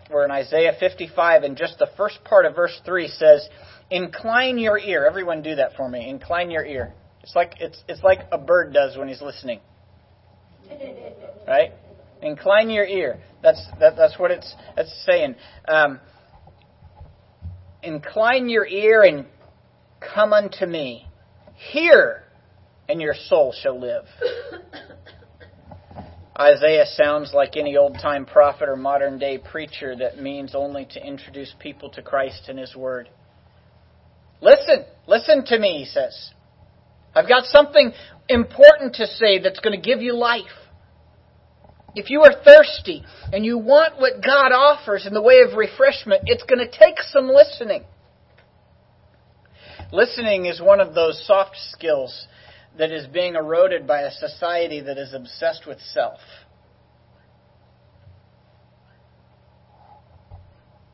we're 0.09 0.25
in 0.25 0.31
Isaiah 0.31 0.73
55, 0.79 1.43
and 1.43 1.57
just 1.57 1.79
the 1.79 1.87
first 1.97 2.23
part 2.23 2.45
of 2.45 2.55
verse 2.55 2.79
3 2.85 3.07
says, 3.07 3.47
Incline 3.89 4.57
your 4.57 4.77
ear. 4.77 5.05
Everyone 5.05 5.41
do 5.41 5.55
that 5.55 5.75
for 5.75 5.89
me. 5.89 6.09
Incline 6.09 6.49
your 6.49 6.65
ear. 6.65 6.93
It's 7.23 7.35
like, 7.35 7.55
it's, 7.59 7.83
it's 7.87 8.01
like 8.03 8.19
a 8.31 8.37
bird 8.37 8.73
does 8.73 8.97
when 8.97 9.07
he's 9.07 9.21
listening. 9.21 9.59
Right? 11.47 11.71
Incline 12.21 12.69
your 12.69 12.85
ear. 12.85 13.19
That's, 13.41 13.59
that, 13.79 13.95
that's 13.97 14.17
what 14.19 14.29
it's, 14.29 14.55
that's 14.75 15.05
saying. 15.09 15.35
Um, 15.67 15.99
Incline 17.83 18.47
your 18.47 18.65
ear 18.65 19.01
and 19.01 19.25
come 20.13 20.31
unto 20.31 20.65
me. 20.67 21.07
Hear, 21.71 22.23
and 22.87 23.01
your 23.01 23.15
soul 23.15 23.53
shall 23.59 23.79
live. 23.79 24.05
Isaiah 26.41 26.85
sounds 26.87 27.33
like 27.33 27.55
any 27.55 27.77
old 27.77 27.99
time 28.01 28.25
prophet 28.25 28.67
or 28.67 28.75
modern 28.75 29.19
day 29.19 29.37
preacher 29.37 29.95
that 29.97 30.19
means 30.19 30.55
only 30.55 30.85
to 30.91 31.05
introduce 31.05 31.53
people 31.59 31.91
to 31.91 32.01
Christ 32.01 32.45
and 32.47 32.57
His 32.57 32.75
Word. 32.75 33.09
Listen, 34.41 34.85
listen 35.07 35.45
to 35.45 35.59
me, 35.59 35.79
he 35.79 35.85
says. 35.85 36.31
I've 37.13 37.27
got 37.27 37.43
something 37.45 37.93
important 38.27 38.95
to 38.95 39.05
say 39.05 39.37
that's 39.37 39.59
going 39.59 39.79
to 39.79 39.87
give 39.87 40.01
you 40.01 40.15
life. 40.15 40.45
If 41.93 42.09
you 42.09 42.21
are 42.21 42.33
thirsty 42.43 43.03
and 43.31 43.45
you 43.45 43.59
want 43.59 43.99
what 43.99 44.23
God 44.25 44.51
offers 44.51 45.05
in 45.05 45.13
the 45.13 45.21
way 45.21 45.41
of 45.41 45.55
refreshment, 45.55 46.23
it's 46.25 46.43
going 46.43 46.65
to 46.65 46.71
take 46.71 47.01
some 47.01 47.27
listening. 47.27 47.83
Listening 49.91 50.47
is 50.47 50.59
one 50.59 50.79
of 50.79 50.95
those 50.95 51.23
soft 51.27 51.57
skills 51.69 52.25
that 52.77 52.91
is 52.91 53.07
being 53.07 53.35
eroded 53.35 53.85
by 53.85 54.01
a 54.01 54.11
society 54.11 54.81
that 54.81 54.97
is 54.97 55.13
obsessed 55.13 55.65
with 55.67 55.79
self. 55.79 56.19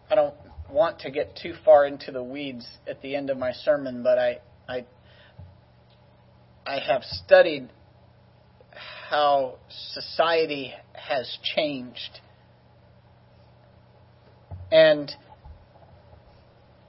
I 0.09 0.15
don't 0.15 0.33
want 0.71 0.99
to 0.99 1.11
get 1.11 1.37
too 1.41 1.53
far 1.63 1.85
into 1.85 2.11
the 2.11 2.23
weeds 2.23 2.67
at 2.87 3.01
the 3.01 3.15
end 3.15 3.29
of 3.29 3.37
my 3.37 3.51
sermon, 3.51 4.03
but 4.03 4.17
I, 4.17 4.39
I, 4.67 4.85
I 6.65 6.79
have 6.79 7.03
studied 7.03 7.69
how 9.09 9.55
society 9.93 10.73
has 10.93 11.37
changed. 11.55 12.19
And 14.71 15.11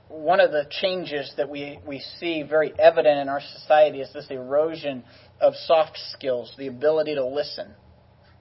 one 0.08 0.40
of 0.40 0.50
the 0.50 0.66
changes 0.70 1.32
that 1.36 1.48
we, 1.48 1.78
we 1.86 2.00
see 2.18 2.42
very 2.42 2.72
evident 2.78 3.20
in 3.20 3.28
our 3.28 3.40
society 3.40 4.00
is 4.00 4.12
this 4.12 4.26
erosion 4.30 5.04
of 5.40 5.54
soft 5.66 5.98
skills. 6.12 6.52
The 6.56 6.66
ability 6.66 7.14
to 7.14 7.24
listen 7.26 7.74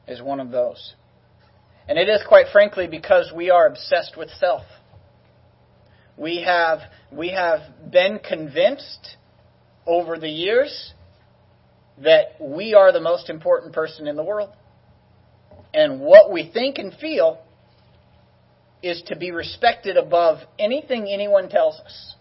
is 0.08 0.22
one 0.22 0.40
of 0.40 0.50
those. 0.52 0.96
And 1.88 1.98
it 1.98 2.10
is 2.10 2.22
quite 2.28 2.48
frankly 2.52 2.88
because 2.88 3.32
we 3.36 3.50
are 3.50 3.68
obsessed 3.68 4.16
with 4.18 4.30
self. 4.40 4.64
We 6.18 6.44
have, 6.44 6.80
we 7.12 7.30
have 7.30 7.92
been 7.92 8.20
convinced 8.20 9.18
over 9.86 10.18
the 10.18 10.30
years 10.30 10.94
that 12.04 12.36
we 12.40 12.74
are 12.74 12.92
the 12.92 13.00
most 13.02 13.30
important 13.30 13.74
person 13.74 14.08
in 14.08 14.16
the 14.16 14.24
world. 14.24 14.52
And 15.74 16.02
what 16.02 16.32
we 16.32 16.50
think 16.52 16.78
and 16.78 16.94
feel 16.94 17.42
is 18.84 19.02
to 19.08 19.16
be 19.16 19.32
respected 19.32 19.98
above 19.98 20.40
anything 20.60 21.08
anyone 21.12 21.50
tells 21.50 21.80
us. 21.80 22.16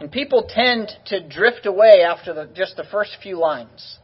And 0.00 0.10
people 0.10 0.48
tend 0.48 0.90
to 1.06 1.26
drift 1.26 1.66
away 1.66 2.02
after 2.02 2.32
the, 2.32 2.46
just 2.54 2.76
the 2.76 2.84
first 2.90 3.16
few 3.22 3.38
lines, 3.38 3.98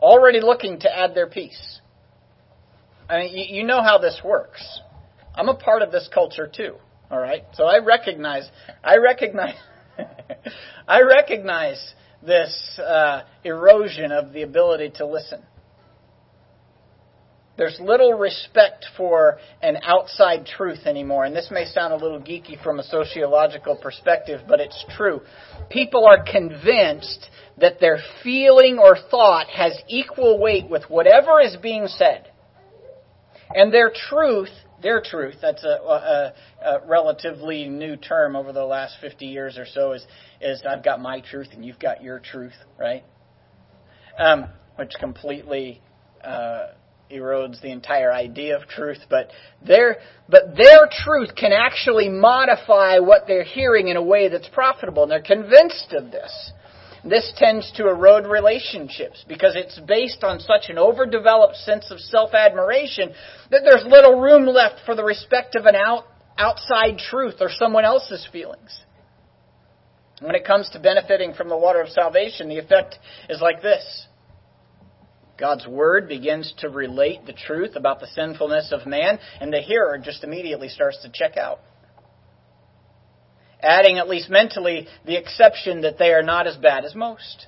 already 0.00 0.40
looking 0.40 0.78
to 0.80 0.94
add 0.94 1.14
their 1.14 1.26
piece. 1.26 1.80
I 3.08 3.18
mean, 3.18 3.36
you, 3.36 3.60
you 3.60 3.64
know 3.64 3.82
how 3.82 3.98
this 3.98 4.20
works. 4.22 4.80
I'm 5.34 5.48
a 5.48 5.54
part 5.54 5.82
of 5.82 5.90
this 5.90 6.08
culture 6.12 6.50
too. 6.54 6.74
All 7.10 7.18
right, 7.18 7.44
so 7.54 7.64
I 7.64 7.78
recognize, 7.78 8.48
I 8.82 8.96
recognize, 8.96 9.54
I 10.88 11.02
recognize 11.02 11.94
this 12.22 12.80
uh, 12.84 13.22
erosion 13.44 14.12
of 14.12 14.32
the 14.32 14.42
ability 14.42 14.90
to 14.96 15.06
listen. 15.06 15.40
There's 17.56 17.78
little 17.80 18.12
respect 18.12 18.86
for 18.96 19.38
an 19.62 19.78
outside 19.82 20.46
truth 20.46 20.80
anymore. 20.84 21.24
And 21.24 21.34
this 21.34 21.48
may 21.50 21.64
sound 21.64 21.94
a 21.94 21.96
little 21.96 22.20
geeky 22.20 22.62
from 22.62 22.78
a 22.78 22.82
sociological 22.82 23.76
perspective, 23.76 24.42
but 24.46 24.60
it's 24.60 24.84
true. 24.96 25.22
People 25.70 26.06
are 26.06 26.22
convinced 26.22 27.30
that 27.58 27.80
their 27.80 27.98
feeling 28.22 28.78
or 28.78 28.96
thought 29.10 29.48
has 29.48 29.78
equal 29.88 30.38
weight 30.38 30.68
with 30.68 30.84
whatever 30.88 31.40
is 31.40 31.56
being 31.62 31.86
said. 31.86 32.30
And 33.54 33.72
their 33.72 33.90
truth, 34.10 34.50
their 34.82 35.00
truth, 35.00 35.36
that's 35.40 35.64
a, 35.64 35.68
a, 35.68 36.34
a 36.62 36.86
relatively 36.86 37.68
new 37.68 37.96
term 37.96 38.36
over 38.36 38.52
the 38.52 38.64
last 38.64 38.96
50 39.00 39.24
years 39.24 39.56
or 39.56 39.64
so, 39.64 39.92
is, 39.92 40.04
is 40.42 40.62
I've 40.68 40.84
got 40.84 41.00
my 41.00 41.20
truth 41.20 41.48
and 41.52 41.64
you've 41.64 41.78
got 41.78 42.02
your 42.02 42.18
truth, 42.18 42.56
right? 42.78 43.04
Um, 44.18 44.46
which 44.76 44.92
completely 45.00 45.80
uh, 46.22 46.68
erodes 47.10 47.60
the 47.60 47.70
entire 47.70 48.12
idea 48.12 48.56
of 48.56 48.68
truth, 48.68 48.98
but 49.08 49.30
their, 49.64 49.98
but 50.28 50.56
their 50.56 50.88
truth 50.90 51.34
can 51.36 51.52
actually 51.52 52.08
modify 52.08 52.98
what 52.98 53.26
they're 53.26 53.44
hearing 53.44 53.88
in 53.88 53.96
a 53.96 54.02
way 54.02 54.28
that's 54.28 54.48
profitable, 54.48 55.04
and 55.04 55.12
they're 55.12 55.22
convinced 55.22 55.92
of 55.92 56.10
this. 56.10 56.52
This 57.04 57.32
tends 57.36 57.70
to 57.76 57.88
erode 57.88 58.26
relationships 58.26 59.24
because 59.28 59.54
it's 59.54 59.78
based 59.86 60.24
on 60.24 60.40
such 60.40 60.68
an 60.68 60.78
overdeveloped 60.78 61.56
sense 61.56 61.90
of 61.92 62.00
self-admiration 62.00 63.12
that 63.50 63.62
there's 63.64 63.84
little 63.86 64.20
room 64.20 64.44
left 64.44 64.80
for 64.84 64.96
the 64.96 65.04
respect 65.04 65.54
of 65.54 65.66
an 65.66 65.76
out, 65.76 66.04
outside 66.36 66.98
truth 66.98 67.36
or 67.40 67.48
someone 67.48 67.84
else's 67.84 68.28
feelings. 68.32 68.80
When 70.20 70.34
it 70.34 70.44
comes 70.44 70.68
to 70.70 70.80
benefiting 70.80 71.34
from 71.34 71.48
the 71.48 71.56
water 71.56 71.80
of 71.80 71.90
salvation, 71.90 72.48
the 72.48 72.58
effect 72.58 72.98
is 73.28 73.40
like 73.40 73.62
this. 73.62 74.06
God's 75.38 75.66
word 75.66 76.08
begins 76.08 76.54
to 76.58 76.70
relate 76.70 77.26
the 77.26 77.34
truth 77.34 77.76
about 77.76 78.00
the 78.00 78.06
sinfulness 78.06 78.72
of 78.72 78.86
man, 78.86 79.18
and 79.40 79.52
the 79.52 79.60
hearer 79.60 79.98
just 79.98 80.24
immediately 80.24 80.68
starts 80.68 81.02
to 81.02 81.10
check 81.12 81.36
out. 81.36 81.60
Adding, 83.60 83.98
at 83.98 84.08
least 84.08 84.30
mentally, 84.30 84.86
the 85.04 85.16
exception 85.16 85.82
that 85.82 85.98
they 85.98 86.12
are 86.12 86.22
not 86.22 86.46
as 86.46 86.56
bad 86.56 86.84
as 86.84 86.94
most. 86.94 87.46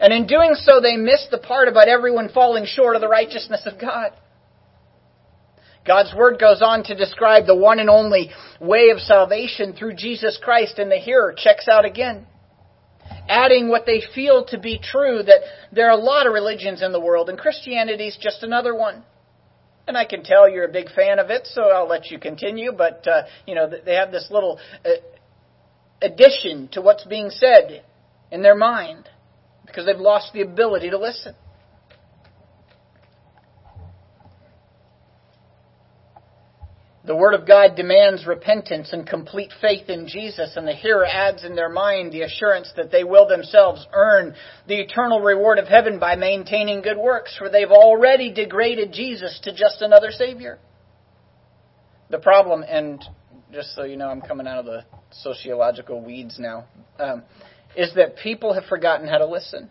And 0.00 0.12
in 0.12 0.26
doing 0.26 0.54
so, 0.54 0.80
they 0.80 0.96
miss 0.96 1.26
the 1.30 1.38
part 1.38 1.68
about 1.68 1.88
everyone 1.88 2.28
falling 2.28 2.66
short 2.66 2.96
of 2.96 3.00
the 3.00 3.08
righteousness 3.08 3.62
of 3.66 3.80
God. 3.80 4.10
God's 5.86 6.14
word 6.16 6.40
goes 6.40 6.62
on 6.62 6.82
to 6.84 6.96
describe 6.96 7.46
the 7.46 7.54
one 7.54 7.78
and 7.78 7.90
only 7.90 8.30
way 8.60 8.88
of 8.88 9.00
salvation 9.00 9.74
through 9.74 9.94
Jesus 9.94 10.38
Christ, 10.42 10.78
and 10.78 10.90
the 10.90 10.96
hearer 10.96 11.34
checks 11.36 11.68
out 11.68 11.84
again 11.84 12.26
adding 13.28 13.68
what 13.68 13.86
they 13.86 14.02
feel 14.14 14.44
to 14.46 14.58
be 14.58 14.78
true 14.78 15.22
that 15.22 15.40
there 15.72 15.88
are 15.88 15.98
a 15.98 16.02
lot 16.02 16.26
of 16.26 16.32
religions 16.32 16.82
in 16.82 16.92
the 16.92 17.00
world 17.00 17.28
and 17.28 17.38
Christianity 17.38 18.08
is 18.08 18.18
just 18.20 18.42
another 18.42 18.74
one. 18.74 19.02
And 19.86 19.96
I 19.96 20.06
can 20.06 20.22
tell 20.22 20.48
you're 20.48 20.64
a 20.64 20.72
big 20.72 20.90
fan 20.90 21.18
of 21.18 21.28
it, 21.28 21.46
so 21.46 21.62
I'll 21.64 21.88
let 21.88 22.10
you 22.10 22.18
continue. 22.18 22.72
But 22.72 23.06
uh, 23.06 23.24
you 23.46 23.54
know 23.54 23.68
they 23.68 23.94
have 23.94 24.10
this 24.10 24.28
little 24.30 24.58
uh, 24.84 24.88
addition 26.00 26.68
to 26.72 26.80
what's 26.80 27.04
being 27.04 27.28
said 27.28 27.84
in 28.30 28.42
their 28.42 28.54
mind 28.54 29.08
because 29.66 29.84
they've 29.84 29.96
lost 29.98 30.32
the 30.32 30.40
ability 30.40 30.88
to 30.88 30.98
listen. 30.98 31.34
The 37.06 37.14
Word 37.14 37.34
of 37.34 37.46
God 37.46 37.76
demands 37.76 38.26
repentance 38.26 38.94
and 38.94 39.06
complete 39.06 39.52
faith 39.60 39.90
in 39.90 40.08
Jesus, 40.08 40.56
and 40.56 40.66
the 40.66 40.72
hearer 40.72 41.04
adds 41.04 41.44
in 41.44 41.54
their 41.54 41.68
mind 41.68 42.12
the 42.12 42.22
assurance 42.22 42.72
that 42.76 42.90
they 42.90 43.04
will 43.04 43.28
themselves 43.28 43.86
earn 43.92 44.34
the 44.66 44.80
eternal 44.80 45.20
reward 45.20 45.58
of 45.58 45.68
heaven 45.68 45.98
by 45.98 46.16
maintaining 46.16 46.80
good 46.80 46.96
works, 46.96 47.36
for 47.36 47.50
they've 47.50 47.70
already 47.70 48.32
degraded 48.32 48.92
Jesus 48.92 49.38
to 49.42 49.52
just 49.52 49.82
another 49.82 50.10
Savior. 50.10 50.58
The 52.08 52.18
problem, 52.18 52.64
and 52.66 53.04
just 53.52 53.74
so 53.74 53.84
you 53.84 53.96
know, 53.96 54.08
I'm 54.08 54.22
coming 54.22 54.46
out 54.46 54.60
of 54.60 54.64
the 54.64 54.84
sociological 55.10 56.02
weeds 56.02 56.38
now, 56.38 56.64
um, 56.98 57.22
is 57.76 57.92
that 57.96 58.16
people 58.16 58.54
have 58.54 58.64
forgotten 58.64 59.08
how 59.08 59.18
to 59.18 59.26
listen. 59.26 59.68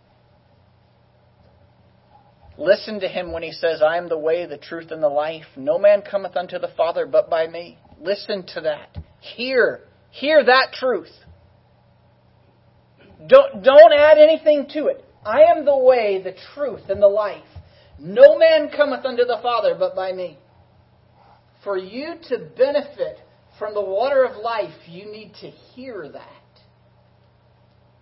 Listen 2.57 2.99
to 2.99 3.07
him 3.07 3.31
when 3.31 3.43
he 3.43 3.51
says, 3.51 3.81
I 3.81 3.97
am 3.97 4.09
the 4.09 4.17
way, 4.17 4.45
the 4.45 4.57
truth, 4.57 4.91
and 4.91 5.01
the 5.01 5.09
life. 5.09 5.45
No 5.57 5.79
man 5.79 6.01
cometh 6.01 6.35
unto 6.35 6.59
the 6.59 6.71
Father 6.77 7.05
but 7.05 7.29
by 7.29 7.47
me. 7.47 7.79
Listen 7.99 8.45
to 8.53 8.61
that. 8.61 8.97
Hear. 9.21 9.81
Hear 10.11 10.43
that 10.43 10.73
truth. 10.73 11.11
Don't, 13.27 13.63
don't 13.63 13.93
add 13.93 14.17
anything 14.17 14.67
to 14.73 14.87
it. 14.87 15.03
I 15.25 15.43
am 15.55 15.65
the 15.65 15.77
way, 15.77 16.21
the 16.21 16.35
truth, 16.53 16.89
and 16.89 17.01
the 17.01 17.07
life. 17.07 17.41
No 17.99 18.37
man 18.37 18.69
cometh 18.75 19.05
unto 19.05 19.23
the 19.23 19.39
Father 19.41 19.75
but 19.77 19.95
by 19.95 20.11
me. 20.11 20.37
For 21.63 21.77
you 21.77 22.15
to 22.29 22.49
benefit 22.57 23.19
from 23.57 23.73
the 23.73 23.81
water 23.81 24.25
of 24.25 24.35
life, 24.37 24.73
you 24.87 25.11
need 25.11 25.33
to 25.41 25.49
hear 25.49 26.09
that. 26.11 26.29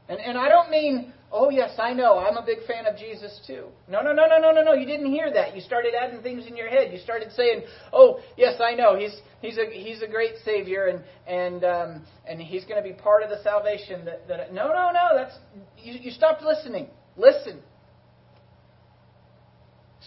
And, 0.09 0.19
and 0.19 0.37
I 0.37 0.49
don't 0.49 0.71
mean 0.71 1.13
Oh, 1.33 1.49
yes, 1.49 1.71
I 1.79 1.93
know. 1.93 2.19
I'm 2.19 2.35
a 2.35 2.45
big 2.45 2.65
fan 2.67 2.85
of 2.85 2.97
Jesus 2.97 3.39
too. 3.47 3.67
No, 3.87 4.01
no, 4.01 4.11
no, 4.11 4.27
no, 4.27 4.37
no, 4.37 4.51
no, 4.51 4.63
no. 4.63 4.73
You 4.73 4.85
didn't 4.85 5.05
hear 5.05 5.31
that. 5.33 5.55
You 5.55 5.61
started 5.61 5.93
adding 5.95 6.21
things 6.21 6.45
in 6.45 6.57
your 6.57 6.67
head. 6.67 6.91
You 6.91 6.99
started 6.99 7.31
saying, 7.31 7.63
"Oh, 7.93 8.19
yes, 8.35 8.59
I 8.59 8.73
know. 8.73 8.97
He's 8.97 9.15
he's 9.41 9.57
a 9.57 9.65
he's 9.71 10.01
a 10.01 10.07
great 10.07 10.33
Savior, 10.43 10.87
and 10.87 11.03
and 11.25 11.63
um, 11.63 12.05
and 12.27 12.41
he's 12.41 12.65
going 12.65 12.83
to 12.83 12.87
be 12.87 12.93
part 12.93 13.23
of 13.23 13.29
the 13.29 13.41
salvation." 13.43 14.03
That, 14.03 14.27
that 14.27 14.53
no, 14.53 14.67
no, 14.67 14.91
no. 14.91 15.15
That's 15.15 15.37
you. 15.77 15.93
You 16.01 16.11
stopped 16.11 16.43
listening. 16.43 16.87
Listen. 17.15 17.61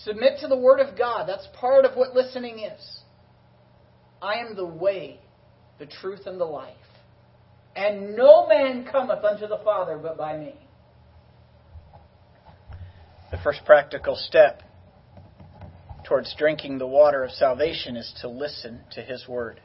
Submit 0.03 0.41
to 0.41 0.49
the 0.49 0.59
Word 0.59 0.81
of 0.81 0.99
God. 0.99 1.27
That's 1.27 1.49
part 1.59 1.87
of 1.87 1.97
what 1.97 2.15
listening 2.15 2.59
is. 2.59 2.99
I 4.21 4.35
am 4.41 4.57
the 4.57 4.67
way, 4.67 5.21
the 5.79 5.87
truth, 5.87 6.27
and 6.27 6.39
the 6.39 6.45
life, 6.45 6.75
and 7.75 8.15
no 8.15 8.47
man 8.47 8.87
cometh 8.93 9.25
unto 9.25 9.47
the 9.47 9.61
Father 9.65 9.97
but 9.97 10.19
by 10.19 10.37
me. 10.37 10.55
The 13.35 13.41
first 13.41 13.65
practical 13.65 14.15
step 14.15 14.63
towards 16.05 16.33
drinking 16.39 16.79
the 16.79 16.87
water 16.87 17.25
of 17.25 17.33
salvation 17.33 17.97
is 17.97 18.15
to 18.21 18.29
listen 18.29 18.83
to 18.93 19.03
His 19.03 19.27
Word. 19.27 19.61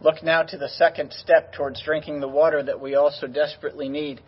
Look 0.00 0.22
now 0.22 0.44
to 0.44 0.56
the 0.56 0.68
second 0.68 1.12
step 1.12 1.52
towards 1.52 1.82
drinking 1.82 2.20
the 2.20 2.28
water 2.28 2.62
that 2.62 2.80
we 2.80 2.94
also 2.94 3.26
desperately 3.26 3.88
need. 3.88 4.20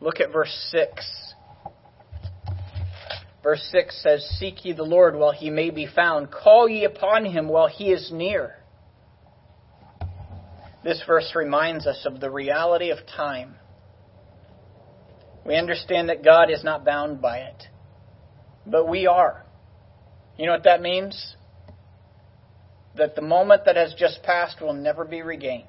Look 0.00 0.20
at 0.20 0.32
verse 0.32 0.54
6. 0.70 1.34
Verse 3.42 3.68
6 3.72 4.00
says, 4.00 4.24
Seek 4.38 4.64
ye 4.64 4.72
the 4.72 4.84
Lord 4.84 5.16
while 5.16 5.32
he 5.32 5.50
may 5.50 5.70
be 5.70 5.88
found, 5.88 6.30
call 6.30 6.68
ye 6.68 6.84
upon 6.84 7.24
him 7.24 7.48
while 7.48 7.66
he 7.66 7.90
is 7.90 8.12
near. 8.12 8.54
This 10.84 11.02
verse 11.08 11.32
reminds 11.34 11.88
us 11.88 12.06
of 12.06 12.20
the 12.20 12.30
reality 12.30 12.90
of 12.90 12.98
time. 13.16 13.56
We 15.46 15.56
understand 15.56 16.08
that 16.08 16.24
God 16.24 16.50
is 16.50 16.64
not 16.64 16.84
bound 16.84 17.20
by 17.20 17.38
it, 17.38 17.64
but 18.66 18.88
we 18.88 19.06
are. 19.06 19.44
You 20.38 20.46
know 20.46 20.52
what 20.52 20.64
that 20.64 20.80
means? 20.80 21.36
That 22.96 23.14
the 23.14 23.22
moment 23.22 23.66
that 23.66 23.76
has 23.76 23.94
just 23.94 24.22
passed 24.22 24.60
will 24.60 24.72
never 24.72 25.04
be 25.04 25.22
regained. 25.22 25.66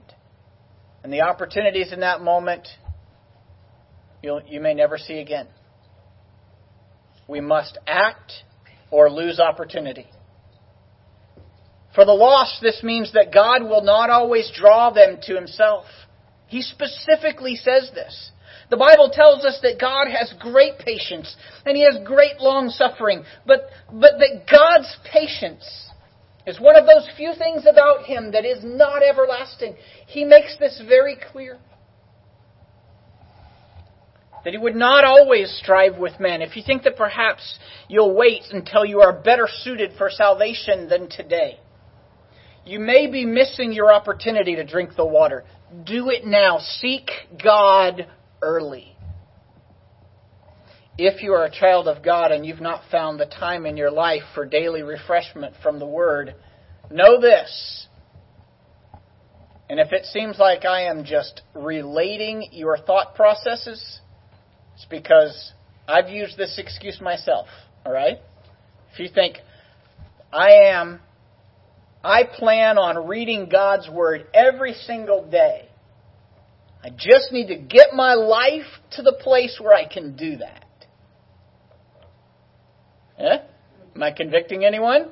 And 1.04 1.12
the 1.12 1.22
opportunities 1.22 1.92
in 1.92 2.00
that 2.00 2.22
moment 2.22 2.68
you 4.22 4.60
may 4.60 4.74
never 4.74 4.98
see 4.98 5.20
again. 5.20 5.48
We 7.28 7.42
must 7.42 7.78
act 7.86 8.32
or 8.90 9.10
lose 9.12 9.40
opportunity. 9.40 10.08
For 11.94 12.06
the 12.06 12.12
lost, 12.12 12.60
this 12.62 12.82
means 12.84 13.14
that 13.14 13.34
God 13.34 13.64
will 13.64 13.84
not 13.84 14.10
always 14.10 14.52
draw 14.56 14.90
them 14.90 15.20
to 15.24 15.36
Himself. 15.36 15.86
He 16.48 16.62
specifically 16.62 17.56
says 17.56 17.92
this. 17.94 18.32
The 18.70 18.78
Bible 18.78 19.12
tells 19.14 19.46
us 19.46 19.60
that 19.62 19.80
God 19.80 20.08
has 20.08 20.34
great 20.40 20.80
patience 20.80 21.36
and 21.66 21.76
He 21.78 21.84
has 21.84 21.98
great 22.04 22.40
long 22.40 22.70
suffering, 22.70 23.24
but, 23.46 23.70
but 23.92 24.14
that 24.20 24.46
God's 24.50 24.96
patience 25.12 25.90
is 26.48 26.60
one 26.60 26.76
of 26.76 26.86
those 26.86 27.08
few 27.16 27.34
things 27.38 27.66
about 27.70 28.06
Him 28.06 28.32
that 28.32 28.46
is 28.46 28.60
not 28.64 29.04
everlasting. 29.04 29.76
He 30.08 30.26
makes 30.26 30.58
this 30.60 30.82
very 30.88 31.18
clear. 31.32 31.60
That 34.44 34.54
He 34.54 34.58
would 34.58 34.76
not 34.76 35.06
always 35.06 35.52
strive 35.62 35.98
with 35.98 36.20
men. 36.20 36.42
If 36.42 36.56
you 36.56 36.64
think 36.66 36.84
that 36.84 36.98
perhaps 36.98 37.60
you'll 37.88 38.16
wait 38.16 38.44
until 38.52 38.86
you 38.86 39.02
are 39.02 39.14
better 39.14 39.48
suited 39.62 39.92
for 39.98 40.10
salvation 40.10 40.88
than 40.88 41.10
today, 41.10 41.60
you 42.66 42.80
may 42.80 43.06
be 43.08 43.26
missing 43.26 43.74
your 43.74 43.94
opportunity 43.94 44.56
to 44.56 44.64
drink 44.64 44.96
the 44.96 45.06
water. 45.06 45.44
Do 45.84 46.10
it 46.10 46.26
now. 46.26 46.58
Seek 46.60 47.10
God 47.44 48.08
early. 48.42 48.96
If 50.98 51.22
you 51.22 51.34
are 51.34 51.46
a 51.46 51.52
child 51.52 51.88
of 51.88 52.04
God 52.04 52.32
and 52.32 52.46
you've 52.46 52.62
not 52.62 52.84
found 52.90 53.20
the 53.20 53.26
time 53.26 53.66
in 53.66 53.76
your 53.76 53.92
life 53.92 54.24
for 54.34 54.46
daily 54.46 54.82
refreshment 54.82 55.54
from 55.62 55.80
the 55.80 55.86
Word, 55.86 56.36
know 56.90 57.20
this. 57.20 57.88
And 59.70 59.80
if 59.80 59.92
it 59.92 60.06
seems 60.06 60.38
like 60.38 60.64
I 60.64 60.84
am 60.84 61.04
just 61.04 61.42
relating 61.54 62.50
your 62.52 62.78
thought 62.78 63.16
processes, 63.16 64.00
it's 64.76 64.86
because 64.90 65.54
I've 65.88 66.10
used 66.10 66.38
this 66.38 66.58
excuse 66.58 67.02
myself. 67.02 67.48
All 67.86 67.92
right? 67.92 68.20
If 68.94 69.00
you 69.00 69.10
think, 69.14 69.38
I 70.32 70.70
am, 70.70 71.00
I 72.04 72.24
plan 72.24 72.78
on 72.78 73.08
reading 73.08 73.50
God's 73.50 73.90
Word 73.90 74.28
every 74.34 74.74
single 74.74 75.30
day. 75.30 75.65
I 76.86 76.90
just 76.92 77.32
need 77.32 77.48
to 77.48 77.56
get 77.56 77.94
my 77.94 78.14
life 78.14 78.68
to 78.92 79.02
the 79.02 79.18
place 79.20 79.58
where 79.60 79.74
I 79.74 79.92
can 79.92 80.16
do 80.16 80.38
that. 80.38 80.66
Am 83.96 84.04
I 84.04 84.12
convicting 84.12 84.64
anyone? 84.64 85.10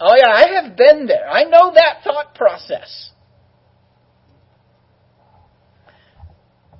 Oh, 0.00 0.14
yeah, 0.16 0.30
I 0.32 0.62
have 0.62 0.78
been 0.78 1.06
there. 1.06 1.28
I 1.28 1.44
know 1.44 1.72
that 1.74 2.02
thought 2.04 2.34
process. 2.34 3.10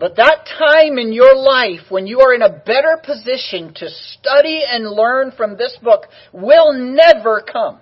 But 0.01 0.17
that 0.17 0.49
time 0.59 0.97
in 0.97 1.13
your 1.13 1.37
life 1.37 1.91
when 1.91 2.07
you 2.07 2.21
are 2.21 2.33
in 2.33 2.41
a 2.41 2.49
better 2.49 2.99
position 3.05 3.75
to 3.75 3.91
study 3.91 4.63
and 4.67 4.89
learn 4.89 5.33
from 5.33 5.59
this 5.59 5.77
book 5.83 6.05
will 6.33 6.73
never 6.73 7.43
come. 7.43 7.79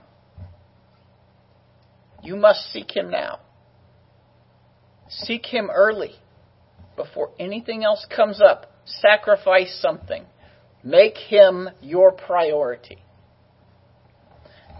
You 2.21 2.35
must 2.35 2.73
seek 2.73 2.97
Him 2.97 3.11
now. 3.11 3.39
Seek 5.09 5.47
Him 5.47 5.71
early 5.73 6.17
before 6.97 7.31
anything 7.39 7.85
else 7.85 8.07
comes 8.15 8.41
up. 8.41 8.73
Sacrifice 8.85 9.79
something. 9.81 10.25
Make 10.83 11.17
Him 11.17 11.69
your 11.81 12.13
priority. 12.13 12.99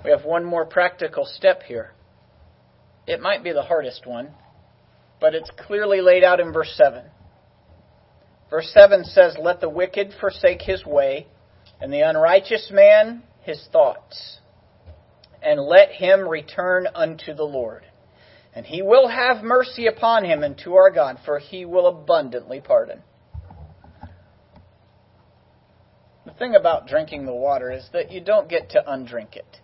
We 0.05 0.11
have 0.11 0.25
one 0.25 0.45
more 0.45 0.65
practical 0.65 1.25
step 1.25 1.63
here. 1.63 1.93
It 3.07 3.21
might 3.21 3.45
be 3.45 3.53
the 3.53 3.63
hardest 3.63 4.07
one, 4.07 4.31
but 5.21 5.35
it's 5.35 5.51
clearly 5.67 6.01
laid 6.01 6.25
out 6.25 6.41
in 6.41 6.53
verse 6.53 6.73
7. 6.77 7.05
Verse 8.51 8.71
7 8.75 9.05
says, 9.05 9.37
Let 9.41 9.61
the 9.61 9.69
wicked 9.69 10.13
forsake 10.21 10.63
his 10.63 10.85
way, 10.85 11.27
and 11.81 11.93
the 11.93 12.01
unrighteous 12.01 12.71
man 12.73 13.23
his 13.43 13.67
thoughts, 13.73 14.39
and 15.43 15.61
let 15.61 15.91
him 15.91 16.29
return 16.29 16.87
unto 16.95 17.35
the 17.35 17.45
Lord. 17.45 17.85
And 18.55 18.67
he 18.67 18.83
will 18.83 19.09
have 19.09 19.43
mercy 19.43 19.87
upon 19.87 20.25
him 20.25 20.43
and 20.43 20.59
to 20.59 20.75
our 20.75 20.91
God, 20.91 21.19
for 21.25 21.39
he 21.39 21.65
will 21.65 21.87
abundantly 21.87 22.61
pardon. 22.61 23.01
The 26.27 26.33
thing 26.33 26.55
about 26.55 26.87
drinking 26.87 27.25
the 27.25 27.35
water 27.35 27.73
is 27.73 27.89
that 27.93 28.13
you 28.13 28.21
don't 28.21 28.49
get 28.49 28.71
to 28.71 28.85
undrink 28.87 29.37
it. 29.37 29.61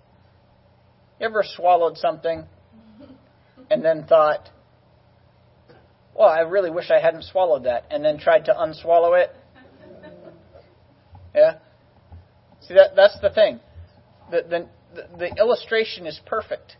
You 1.20 1.26
ever 1.26 1.44
swallowed 1.44 1.98
something 1.98 2.44
and 3.70 3.84
then 3.84 4.04
thought, 4.04 4.48
well, 6.14 6.28
I 6.28 6.40
really 6.40 6.70
wish 6.70 6.90
I 6.90 7.00
hadn't 7.00 7.24
swallowed 7.24 7.64
that, 7.64 7.84
and 7.90 8.04
then 8.04 8.18
tried 8.18 8.46
to 8.46 8.52
unswallow 8.52 9.22
it? 9.22 9.30
Yeah? 11.34 11.58
See, 12.62 12.74
that, 12.74 12.96
that's 12.96 13.20
the 13.20 13.30
thing. 13.30 13.60
The, 14.30 14.42
the, 14.94 15.08
the 15.16 15.34
illustration 15.36 16.06
is 16.06 16.18
perfect 16.26 16.76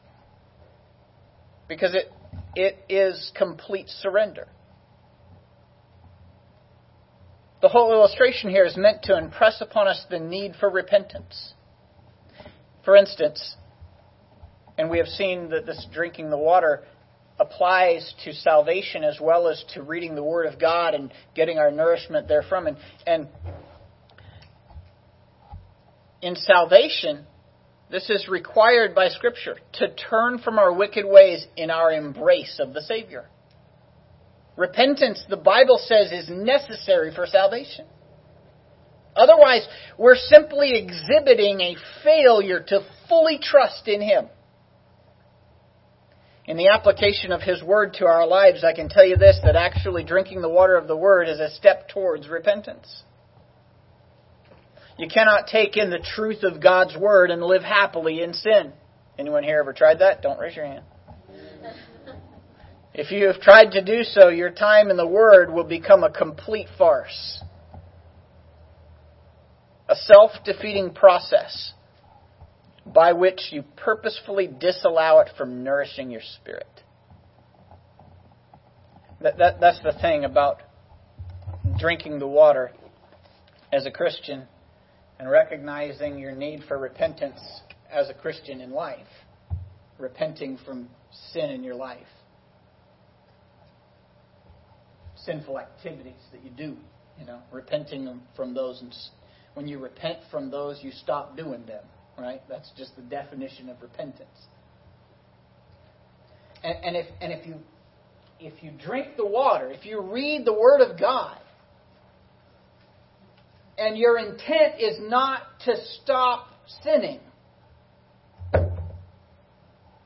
because 1.69 1.95
it, 1.95 2.11
it 2.55 2.79
is 2.89 3.31
complete 3.37 3.89
surrender. 3.89 4.49
The 7.61 7.69
whole 7.69 7.93
illustration 7.93 8.51
here 8.51 8.65
is 8.65 8.77
meant 8.77 9.03
to 9.05 9.19
impress 9.19 9.61
upon 9.61 9.89
us 9.89 10.05
the 10.09 10.19
need 10.19 10.55
for 10.59 10.71
repentance. 10.71 11.55
For 12.85 12.97
instance, 12.97 13.57
and 14.79 14.89
we 14.89 14.99
have 14.99 15.09
seen 15.09 15.51
that 15.51 15.67
this 15.67 15.87
drinking 15.93 16.31
the 16.31 16.39
water 16.39 16.85
applies 17.41 18.15
to 18.25 18.33
salvation 18.33 19.05
as 19.05 19.19
well 19.21 19.49
as 19.49 19.65
to 19.75 19.83
reading 19.83 20.15
the 20.15 20.23
Word 20.23 20.47
of 20.47 20.59
God 20.61 20.95
and 20.95 21.13
getting 21.35 21.59
our 21.59 21.71
nourishment 21.71 22.29
therefrom. 22.29 22.69
And, 22.69 22.77
and 23.07 23.29
in 26.23 26.37
salvation, 26.37 27.27
this 27.91 28.11
is 28.11 28.29
required 28.29 28.95
by 28.95 29.09
Scripture 29.09 29.57
to 29.75 29.95
turn 29.95 30.39
from 30.39 30.59
our 30.59 30.73
wicked 30.73 31.07
ways 31.07 31.47
in 31.57 31.71
our 31.71 31.91
embrace 31.93 32.61
of 32.61 32.75
the 32.75 32.83
Savior. 32.83 33.29
Repentance, 34.57 35.25
the 35.29 35.37
Bible 35.37 35.79
says, 35.83 36.13
is 36.13 36.29
necessary 36.29 37.15
for 37.15 37.27
salvation. 37.27 37.87
Otherwise, 39.17 39.67
we're 39.97 40.17
simply 40.17 40.77
exhibiting 40.77 41.61
a 41.61 41.77
failure 42.05 42.61
to 42.69 42.87
fully 43.09 43.39
trust 43.41 43.89
in 43.89 44.03
Him. 44.03 44.27
In 46.45 46.57
the 46.57 46.69
application 46.69 47.33
of 47.33 47.41
His 47.41 47.63
Word 47.63 47.95
to 47.95 48.07
our 48.07 48.27
lives, 48.27 48.65
I 48.65 48.75
can 48.75 48.89
tell 48.89 49.05
you 49.05 49.17
this 49.17 49.39
that 49.45 49.57
actually 49.57 50.05
drinking 50.05 50.43
the 50.43 50.49
water 50.49 50.77
of 50.77 50.89
the 50.89 50.97
Word 50.97 51.29
is 51.29 51.41
a 51.41 51.51
step 51.51 51.89
towards 51.89 52.29
repentance. 52.29 53.03
You 54.99 55.07
cannot 55.07 55.47
take 55.47 55.77
in 55.77 55.91
the 55.91 56.05
truth 56.17 56.43
of 56.43 56.61
God's 56.61 56.97
Word 56.97 57.31
and 57.31 57.41
live 57.41 57.63
happily 57.63 58.21
in 58.21 58.35
sin. 58.35 58.73
Anyone 59.17 59.45
here 59.45 59.61
ever 59.61 59.73
tried 59.73 60.01
that? 60.01 60.23
Don't 60.23 60.39
raise 60.39 60.57
your 60.57 60.67
hand. 60.67 60.85
If 62.95 63.13
you 63.13 63.29
have 63.29 63.41
tried 63.41 63.71
to 63.73 63.85
do 63.85 64.03
so, 64.03 64.29
your 64.29 64.51
time 64.51 64.91
in 64.91 64.97
the 64.97 65.07
Word 65.07 65.53
will 65.53 65.63
become 65.63 66.03
a 66.03 66.11
complete 66.11 66.67
farce. 66.77 67.41
A 69.89 69.95
self 69.95 70.33
defeating 70.45 70.93
process 70.93 71.75
by 72.85 73.13
which 73.13 73.53
you 73.53 73.63
purposefully 73.77 74.49
disallow 74.49 75.21
it 75.21 75.31
from 75.39 75.63
nourishing 75.63 76.11
your 76.11 76.23
spirit. 76.41 76.67
That, 79.21 79.39
that, 79.39 79.61
that's 79.61 79.81
the 79.85 79.93
thing 79.93 80.25
about 80.25 80.63
drinking 81.79 82.19
the 82.19 82.27
water 82.27 82.73
as 83.73 83.87
a 83.87 83.93
Christian 83.93 84.49
and 85.19 85.31
recognizing 85.31 86.19
your 86.19 86.33
need 86.33 86.63
for 86.69 86.79
repentance 86.79 87.41
as 87.91 88.09
a 88.09 88.15
Christian 88.15 88.61
in 88.61 88.71
life, 88.71 89.07
repenting 89.99 90.59
from 90.65 90.89
sin 91.33 91.51
in 91.51 91.65
your 91.65 91.75
life, 91.75 92.07
sinful 95.25 95.59
activities 95.59 96.23
that 96.33 96.45
you 96.45 96.51
do, 96.51 96.77
you 97.19 97.27
know, 97.27 97.41
repenting 97.51 98.21
from 98.37 98.55
those. 98.55 98.81
And 98.81 98.95
when 99.55 99.67
you 99.67 99.79
repent 99.79 100.19
from 100.31 100.51
those, 100.51 100.79
you 100.83 100.93
stop 100.93 101.37
doing 101.37 101.67
them 101.67 101.85
right? 102.19 102.43
That's 102.49 102.71
just 102.77 102.97
the 102.97 103.03
definition 103.03 103.69
of 103.69 103.81
repentance. 103.81 104.29
And, 106.63 106.85
and, 106.85 106.97
if, 106.97 107.07
and 107.21 107.33
if, 107.33 107.47
you, 107.47 107.57
if 108.41 108.63
you 108.63 108.73
drink 108.73 109.17
the 109.17 109.27
water, 109.27 109.71
if 109.71 109.87
you 109.87 110.01
read 110.01 110.45
the 110.45 110.53
Word 110.53 110.81
of 110.81 110.99
God, 110.99 111.39
and 113.79 113.97
your 113.97 114.19
intent 114.19 114.81
is 114.81 114.99
not 115.01 115.43
to 115.65 115.77
stop 116.03 116.49
sinning, 116.83 117.21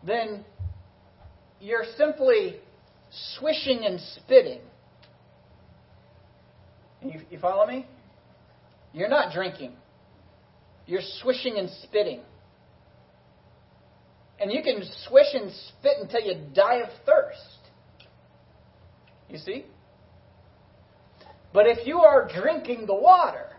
then 0.07 0.45
you're 1.61 1.85
simply 1.97 2.57
swishing 3.39 3.85
and 3.85 3.99
spitting. 4.01 4.61
You, 7.03 7.21
you 7.31 7.39
follow 7.39 7.67
me? 7.67 7.87
You're 8.93 9.09
not 9.09 9.33
drinking. 9.33 9.73
You're 10.87 11.01
swishing 11.21 11.57
and 11.57 11.71
spitting. 11.83 12.21
And 14.39 14.53
you 14.53 14.63
can 14.63 14.83
swish 15.07 15.29
and 15.35 15.51
spit 15.51 15.93
until 16.01 16.21
you 16.21 16.35
die 16.53 16.81
of 16.81 16.89
thirst. 17.07 17.59
You 19.29 19.39
see? 19.39 19.65
But 21.55 21.67
if 21.67 21.87
you 21.87 22.01
are 22.01 22.29
drinking 22.29 22.87
the 22.87 22.95
water, 22.95 23.52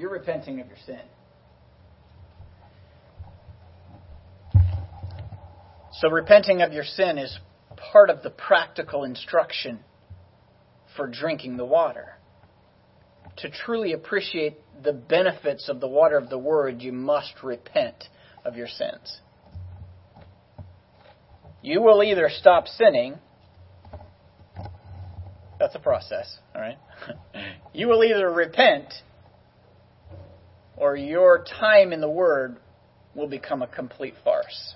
you're 0.00 0.10
repenting 0.10 0.60
of 0.60 0.66
your 0.66 0.78
sin. 0.86 1.00
So, 5.92 6.08
repenting 6.08 6.62
of 6.62 6.72
your 6.72 6.84
sin 6.84 7.18
is 7.18 7.38
part 7.92 8.08
of 8.08 8.22
the 8.22 8.30
practical 8.30 9.04
instruction 9.04 9.80
for 10.96 11.06
drinking 11.06 11.58
the 11.58 11.66
water. 11.66 12.14
To 13.38 13.50
truly 13.50 13.92
appreciate 13.92 14.56
the 14.82 14.94
benefits 14.94 15.68
of 15.68 15.80
the 15.80 15.88
water 15.88 16.16
of 16.16 16.30
the 16.30 16.38
Word, 16.38 16.80
you 16.80 16.92
must 16.92 17.34
repent 17.42 18.04
of 18.42 18.56
your 18.56 18.68
sins. 18.68 19.20
You 21.62 21.82
will 21.82 22.02
either 22.02 22.30
stop 22.30 22.68
sinning, 22.68 23.18
that's 25.58 25.74
a 25.74 25.78
process, 25.78 26.38
all 26.54 26.62
right? 26.62 26.78
you 27.74 27.86
will 27.86 28.02
either 28.02 28.30
repent 28.30 28.94
or 30.80 30.96
your 30.96 31.44
time 31.60 31.92
in 31.92 32.00
the 32.00 32.10
Word 32.10 32.56
will 33.14 33.28
become 33.28 33.62
a 33.62 33.66
complete 33.66 34.14
farce. 34.24 34.74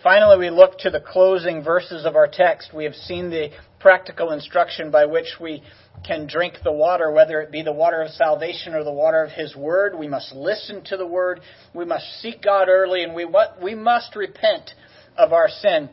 Finally, 0.00 0.38
we 0.38 0.50
look 0.50 0.78
to 0.78 0.90
the 0.90 1.00
closing 1.00 1.62
verses 1.62 2.06
of 2.06 2.14
our 2.14 2.28
text. 2.28 2.72
We 2.72 2.84
have 2.84 2.94
seen 2.94 3.30
the 3.30 3.50
practical 3.80 4.30
instruction 4.30 4.92
by 4.92 5.06
which 5.06 5.26
we 5.40 5.60
can 6.06 6.28
drink 6.28 6.54
the 6.62 6.70
water, 6.70 7.10
whether 7.10 7.40
it 7.40 7.50
be 7.50 7.62
the 7.62 7.72
water 7.72 8.00
of 8.02 8.10
salvation 8.10 8.74
or 8.74 8.84
the 8.84 8.92
water 8.92 9.24
of 9.24 9.32
His 9.32 9.56
Word. 9.56 9.98
We 9.98 10.06
must 10.06 10.32
listen 10.32 10.84
to 10.84 10.96
the 10.96 11.06
Word. 11.06 11.40
We 11.74 11.84
must 11.84 12.06
seek 12.22 12.40
God 12.40 12.68
early, 12.68 13.02
and 13.02 13.12
we, 13.12 13.26
we 13.60 13.74
must 13.74 14.14
repent 14.14 14.70
of 15.16 15.32
our 15.32 15.48
sin. 15.48 15.90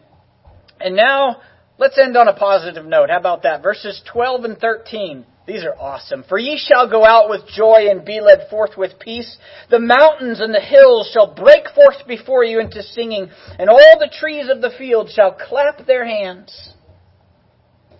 And 0.79 0.95
now, 0.95 1.41
let's 1.79 1.97
end 1.97 2.15
on 2.15 2.27
a 2.27 2.35
positive 2.35 2.85
note. 2.85 3.09
How 3.09 3.17
about 3.17 3.41
that? 3.41 3.63
Verses 3.63 3.99
12 4.13 4.43
and 4.43 4.57
13 4.59 5.25
These 5.47 5.63
are 5.63 5.75
awesome. 5.79 6.23
For 6.27 6.39
ye 6.39 6.57
shall 6.57 6.89
go 6.89 7.05
out 7.05 7.29
with 7.29 7.47
joy 7.47 7.87
and 7.89 8.03
be 8.03 8.19
led 8.19 8.47
forth 8.49 8.77
with 8.77 8.99
peace. 8.99 9.37
The 9.69 9.79
mountains 9.79 10.41
and 10.41 10.53
the 10.53 10.59
hills 10.59 11.09
shall 11.13 11.35
break 11.35 11.69
forth 11.75 12.07
before 12.07 12.43
you 12.43 12.59
into 12.59 12.81
singing, 12.81 13.29
and 13.59 13.69
all 13.69 13.99
the 13.99 14.11
trees 14.11 14.49
of 14.49 14.61
the 14.61 14.71
field 14.77 15.11
shall 15.11 15.33
clap 15.33 15.85
their 15.85 16.05
hands. 16.05 16.73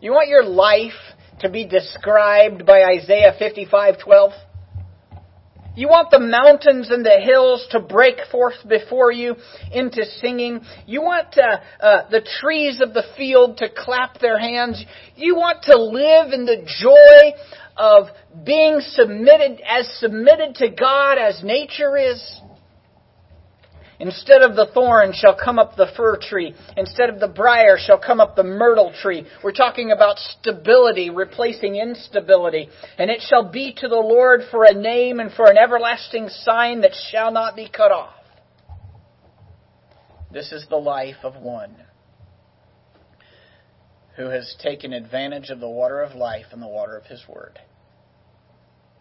You 0.01 0.11
want 0.11 0.29
your 0.29 0.43
life 0.43 0.93
to 1.41 1.49
be 1.49 1.67
described 1.67 2.65
by 2.65 2.83
Isaiah 2.83 3.35
55:12? 3.39 4.33
You 5.75 5.89
want 5.89 6.09
the 6.09 6.19
mountains 6.19 6.89
and 6.89 7.05
the 7.05 7.19
hills 7.19 7.67
to 7.71 7.79
break 7.79 8.15
forth 8.31 8.55
before 8.67 9.11
you 9.11 9.35
into 9.71 10.05
singing. 10.05 10.61
You 10.85 11.01
want 11.01 11.37
uh, 11.37 11.59
uh, 11.83 12.09
the 12.09 12.25
trees 12.39 12.81
of 12.81 12.93
the 12.93 13.03
field 13.17 13.57
to 13.57 13.67
clap 13.75 14.19
their 14.19 14.39
hands. 14.39 14.83
You 15.15 15.35
want 15.35 15.63
to 15.63 15.77
live 15.77 16.31
in 16.31 16.45
the 16.45 16.65
joy 16.65 17.37
of 17.77 18.07
being 18.45 18.79
submitted 18.79 19.61
as 19.67 19.89
submitted 19.99 20.55
to 20.55 20.69
God 20.69 21.17
as 21.17 21.43
nature 21.43 21.97
is. 21.97 22.41
Instead 23.99 24.41
of 24.41 24.55
the 24.55 24.67
thorn 24.73 25.13
shall 25.13 25.35
come 25.35 25.57
up 25.57 25.75
the 25.75 25.87
fir 25.95 26.17
tree. 26.17 26.53
Instead 26.75 27.09
of 27.09 27.19
the 27.19 27.27
briar 27.27 27.77
shall 27.77 27.97
come 27.97 28.19
up 28.19 28.35
the 28.35 28.43
myrtle 28.43 28.93
tree. 29.01 29.25
We're 29.43 29.53
talking 29.53 29.91
about 29.91 30.19
stability 30.19 31.09
replacing 31.09 31.75
instability. 31.75 32.69
And 32.97 33.09
it 33.09 33.21
shall 33.21 33.49
be 33.49 33.73
to 33.77 33.87
the 33.87 33.95
Lord 33.95 34.41
for 34.51 34.65
a 34.65 34.73
name 34.73 35.19
and 35.19 35.31
for 35.31 35.45
an 35.49 35.57
everlasting 35.57 36.29
sign 36.29 36.81
that 36.81 36.91
shall 37.11 37.31
not 37.31 37.55
be 37.55 37.69
cut 37.69 37.91
off. 37.91 38.13
This 40.31 40.51
is 40.51 40.65
the 40.69 40.75
life 40.75 41.23
of 41.23 41.41
one 41.41 41.75
who 44.17 44.27
has 44.27 44.55
taken 44.61 44.91
advantage 44.91 45.49
of 45.49 45.59
the 45.59 45.69
water 45.69 46.01
of 46.01 46.15
life 46.15 46.47
and 46.51 46.61
the 46.61 46.67
water 46.67 46.97
of 46.97 47.05
his 47.05 47.23
word. 47.27 47.59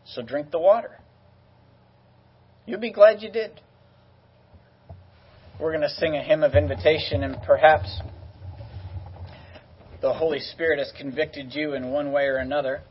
So 0.04 0.22
drink 0.22 0.50
the 0.50 0.58
water. 0.58 1.00
You'll 2.66 2.80
be 2.80 2.92
glad 2.92 3.22
you 3.22 3.30
did 3.30 3.60
we're 5.60 5.70
going 5.70 5.82
to 5.82 5.88
sing 5.88 6.16
a 6.16 6.22
hymn 6.22 6.42
of 6.42 6.54
invitation, 6.54 7.22
and 7.22 7.36
perhaps 7.46 8.00
the 10.02 10.12
Holy 10.12 10.40
Spirit 10.40 10.78
has 10.78 10.92
convicted 10.98 11.54
you 11.54 11.74
in 11.74 11.90
one 11.90 12.12
way 12.12 12.24
or 12.24 12.36
another. 12.36 12.82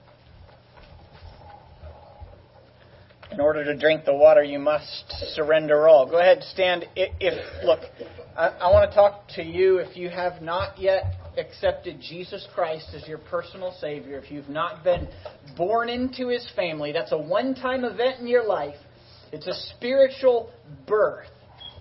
In 3.32 3.40
order 3.40 3.66
to 3.66 3.76
drink 3.76 4.06
the 4.06 4.14
water, 4.14 4.44
you 4.44 4.60
must 4.60 5.12
surrender 5.36 5.88
all. 5.88 6.06
Go 6.06 6.20
ahead, 6.20 6.44
stand. 6.44 6.86
If 6.96 7.66
look, 7.66 7.80
I, 8.38 8.48
I 8.48 8.72
want 8.72 8.90
to 8.90 8.96
talk 8.96 9.28
to 9.36 9.44
you. 9.44 9.78
If 9.78 9.98
you 9.98 10.10
have 10.10 10.42
not 10.42 10.80
yet 10.80 11.16
accepted 11.38 12.00
Jesus 12.00 12.48
Christ 12.54 12.90
as 12.94 13.08
your 13.08 13.18
personal 13.18 13.76
Savior, 13.82 14.20
if 14.20 14.32
you've 14.32 14.50
not 14.50 14.84
been 14.84 15.08
born 15.58 15.90
into 15.90 16.30
His 16.30 16.48
family, 16.56 16.92
that's 16.92 17.12
a 17.12 17.18
one-time 17.18 17.84
event 17.84 18.20
in 18.20 18.28
your 18.28 18.46
life. 18.46 18.78
It's 19.32 19.48
a 19.48 19.54
spiritual 19.76 20.52
birth. 20.88 21.28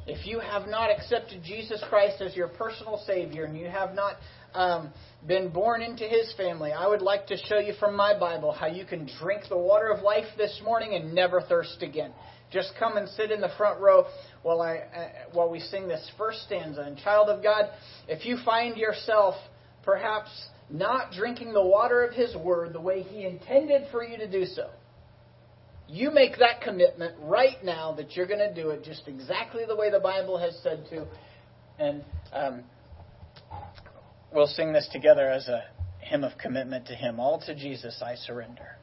If 0.06 0.26
you 0.26 0.40
have 0.40 0.66
not 0.66 0.90
accepted 0.90 1.44
Jesus 1.44 1.82
Christ 1.88 2.20
as 2.20 2.34
your 2.34 2.48
personal 2.48 3.00
Savior 3.06 3.44
and 3.44 3.56
you 3.56 3.66
have 3.66 3.94
not 3.94 4.16
um, 4.52 4.92
been 5.28 5.50
born 5.50 5.80
into 5.80 6.04
His 6.04 6.32
family, 6.36 6.72
I 6.72 6.88
would 6.88 7.02
like 7.02 7.28
to 7.28 7.36
show 7.36 7.58
you 7.58 7.74
from 7.78 7.94
my 7.94 8.18
Bible 8.18 8.50
how 8.50 8.66
you 8.66 8.84
can 8.84 9.08
drink 9.20 9.44
the 9.48 9.56
water 9.56 9.92
of 9.92 10.02
life 10.02 10.26
this 10.36 10.60
morning 10.64 10.94
and 10.94 11.14
never 11.14 11.40
thirst 11.40 11.82
again. 11.82 12.12
Just 12.50 12.72
come 12.80 12.96
and 12.96 13.08
sit 13.10 13.30
in 13.30 13.40
the 13.40 13.50
front 13.56 13.80
row 13.80 14.06
while 14.42 14.60
I 14.60 14.78
uh, 14.78 15.08
while 15.32 15.48
we 15.48 15.60
sing 15.60 15.86
this 15.86 16.10
first 16.18 16.42
stanza. 16.42 16.82
And 16.82 16.98
child 16.98 17.28
of 17.28 17.42
God, 17.42 17.70
if 18.08 18.26
you 18.26 18.38
find 18.44 18.76
yourself 18.76 19.36
perhaps 19.84 20.30
not 20.68 21.12
drinking 21.12 21.52
the 21.52 21.64
water 21.64 22.04
of 22.04 22.12
His 22.12 22.34
Word 22.36 22.72
the 22.72 22.80
way 22.80 23.02
He 23.02 23.24
intended 23.24 23.84
for 23.92 24.04
you 24.04 24.18
to 24.18 24.28
do 24.28 24.46
so, 24.46 24.68
you 25.92 26.10
make 26.10 26.38
that 26.38 26.62
commitment 26.62 27.14
right 27.20 27.62
now 27.62 27.92
that 27.92 28.16
you're 28.16 28.26
going 28.26 28.38
to 28.38 28.54
do 28.54 28.70
it 28.70 28.82
just 28.82 29.06
exactly 29.06 29.64
the 29.66 29.76
way 29.76 29.90
the 29.90 30.00
Bible 30.00 30.38
has 30.38 30.58
said 30.62 30.86
to. 30.88 31.06
And 31.78 32.02
um, 32.32 32.62
we'll 34.34 34.46
sing 34.46 34.72
this 34.72 34.88
together 34.90 35.28
as 35.28 35.48
a 35.48 35.64
hymn 36.00 36.24
of 36.24 36.38
commitment 36.38 36.86
to 36.86 36.94
Him. 36.94 37.20
All 37.20 37.40
to 37.46 37.54
Jesus 37.54 38.02
I 38.04 38.14
surrender. 38.14 38.78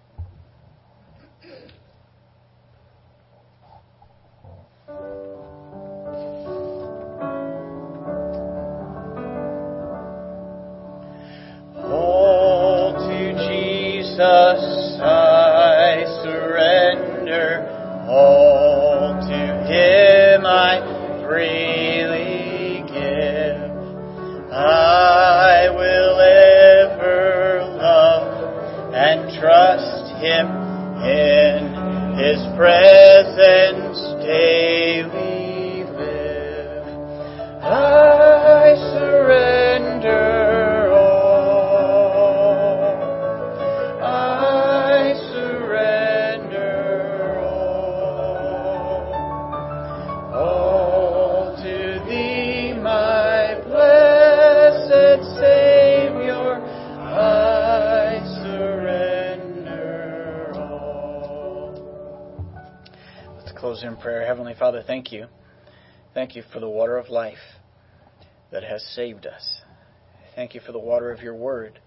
Thank 70.50 70.64
you 70.64 70.66
for 70.66 70.72
the 70.72 70.80
water 70.80 71.12
of 71.12 71.22
your 71.22 71.36
word 71.36 71.80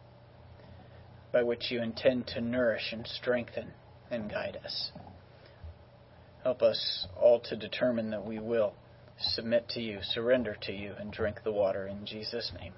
by 1.33 1.43
which 1.43 1.73
you 1.73 1.83
intend 1.83 2.29
to 2.29 2.41
nourish 2.41 2.93
and 2.93 3.05
strengthen 3.05 3.73
and 4.09 4.31
guide 4.31 4.57
us. 4.65 4.93
Help 6.45 6.63
us 6.63 7.09
all 7.21 7.41
to 7.41 7.57
determine 7.57 8.11
that 8.11 8.25
we 8.25 8.39
will 8.39 8.75
submit 9.19 9.69
to 9.71 9.81
you, 9.81 9.99
surrender 10.03 10.57
to 10.63 10.73
you, 10.73 10.93
and 10.97 11.13
drink 11.13 11.41
the 11.43 11.51
water 11.51 11.89
in 11.89 12.07
Jesus' 12.07 12.53
name. 12.61 12.75